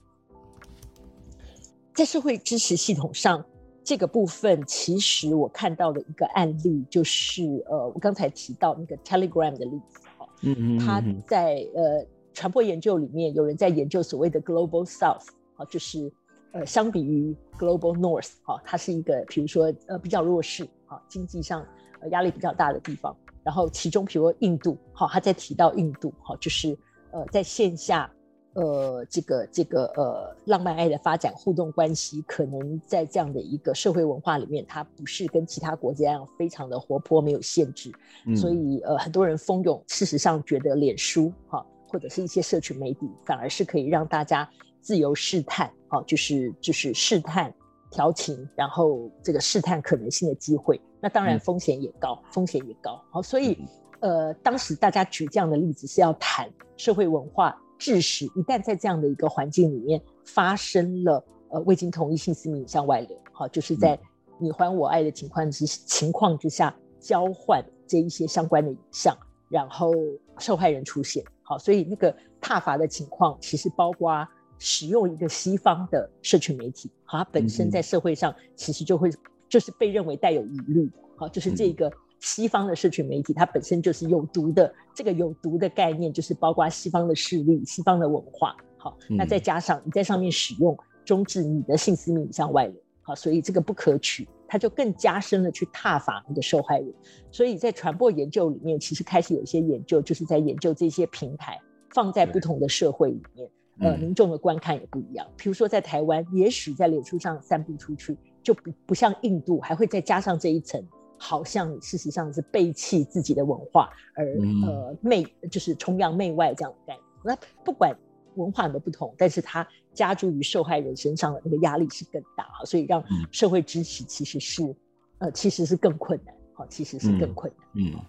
[1.93, 3.43] 在社会支持系统上
[3.84, 12.06] 这个部分，其实我看到的一个案例就是呃，我刚才提到那个 Telegram 的例子，哈，嗯嗯，他在呃。
[12.34, 15.26] 传播研究里面有人在研究所谓的 Global South，
[15.56, 16.14] 啊，就是
[16.52, 21.66] 呃，相比于 Global North，哈，它是一个比如说呃比较弱势，哈，经济上
[22.00, 23.18] 呃压力比较大的地方。
[23.43, 26.78] 然后其中比如说印度，哈，他在提到印度，哈，就是
[27.18, 28.09] 呃在线下
[28.53, 37.91] 呃这个这个呃浪漫爱的发展互动关系，可能在这样的一个社会文化里面，它不是跟其他国家一样非常的活泼，没有限制，
[38.26, 41.65] 嗯、所以呃很多人蜂拥，事实上觉得脸书，哈。
[41.89, 44.47] 或者是一些社群媒体，反而是可以让大家
[44.82, 47.49] 自由试探，啊，就是就是试探
[47.89, 53.57] 调情，然后这个试探可能性的机会，那当然风险也高，嗯、风险也高，好，所以
[54.00, 64.00] 呃，当时大家举这样的例子是要谈社会文化致使，一旦在这样的一个环境里面发生了呃未经同意性私密影像外流，好，就是在
[64.39, 69.18] 你欢我爱的情况之情况之下交换这一些相关的影像，
[69.50, 69.91] 然后
[70.38, 71.24] 受害人出现。
[71.41, 74.28] 好，所以那个踏伐的情况，其实包括
[74.59, 79.09] 使用一个西方的社群媒体，好，它本身在社会上其实就会
[79.47, 84.74] 就是被认为带有疑虑的，好，就是这个西方的社群媒体，它本身就是有毒的。
[84.96, 90.76] 这个有毒的概念，就是包括西方的势力、西方的文化，好，那再加上你在上面使用
[91.06, 94.28] 中止你的性私密影像外流，好，所以这个不可取。
[94.50, 96.94] 它就更加深了去踏伐你的受害人，
[97.30, 101.60] 所以在传播研究里面，其实开始有一些研究，就是在研究这些平台
[101.94, 103.50] 放在不同的社会里面，
[103.82, 105.28] 呃，民众的观看也不一样。
[105.36, 110.82] 比如说在台湾，也许在脸书上散布出去，就不不像印度，还会再加上这一层，
[111.18, 117.04] 好像事实上是背弃自己的文化，而、嗯、呃媚就是崇洋媚外这样的概念。
[117.24, 117.96] 那不管。
[118.36, 124.76] 文化的不同，但是它加诸于受害人身上的那个压力是更大，所以让社会支持其实是，嗯、
[125.22, 127.68] 呃，其实是更困难，好，其实是更困难。
[127.74, 128.00] 嗯，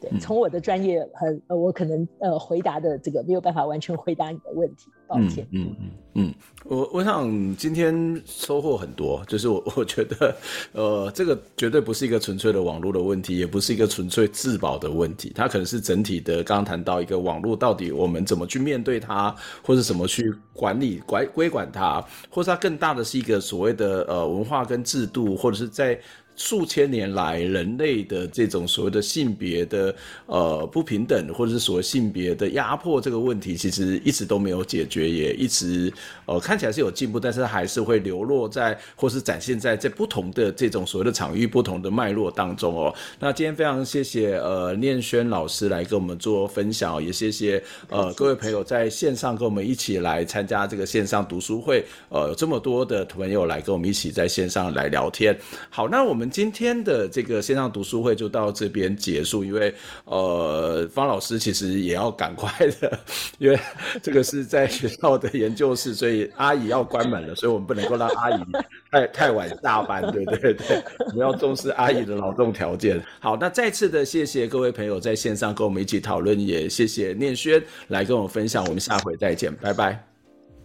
[0.00, 5.46] 对，从我的专业很呃，我可能呃回答的这个没有办法完全回答你的问题，抱歉。
[5.50, 5.90] 嗯嗯嗯，
[6.26, 6.34] 嗯，
[6.64, 10.36] 我我想今天收获很多，就是我 我觉得
[10.72, 16.42] 呃，这个绝对不是一个纯粹的网络的问题，也不是一个纯粹自保的问题，它可能是整体的。
[16.42, 26.00] 刚刚谈到一个网络到底我们怎么去面对它，或者怎么去管理管规管它，或者它更大的是一个所谓的呃文化跟制度，或者是在。
[26.36, 29.94] 数千年来，人类的这种所谓的性别的
[30.26, 35.92] 呃不平等，或者是所谓性别的压迫这个问题，其实一直都没有解决，也一直
[36.26, 42.94] 呃看起来是有进步，但是还是会流落在或是展现在在不同的这种所谓的场域、不同的脉络当中哦。
[43.20, 55.36] 那今天非常谢谢呃念轩老师来跟我们做分享，也谢谢呃各位朋友在线上跟我们一起来参加这个线上读书会，呃有这么多的朋友来跟我们一起在线上来聊天。
[55.70, 56.30] 好，那我们们。
[56.34, 59.72] 今天的这个线上读书会就到这边结束，因为
[60.04, 62.98] 呃，方老师其实也要赶快的，
[63.38, 63.58] 因为
[64.02, 68.42] 这个是在学校的研究室，所以阿姨要关门了，所以我们不能够让阿姨
[68.90, 73.00] 太太晚下班，对对对，我们要重视阿姨的劳动条件。
[73.20, 80.04] 好，那再次的谢谢各位朋友在线上跟我们一起讨论，也谢谢念轩来跟我们分享，我们下回再见，拜拜，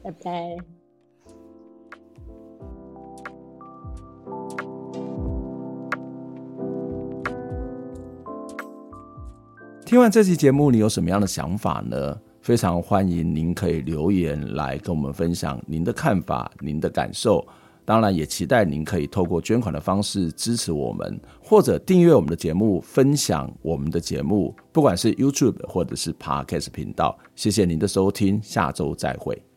[0.03, 0.78] 拜拜。
[9.90, 12.16] 听完这期节目，你有什么样的想法呢？
[12.41, 17.44] 非常欢迎您可以留言来跟我们分享您的看法、您的感受。
[17.86, 27.18] 当然，也期待您可以透过捐款的方式支持我们，或者订阅我们的节目、分享我们的节目，不管是 YouTube 或者是 Podcast 频道。
[27.36, 29.48] 谢谢您的收听，下周再会。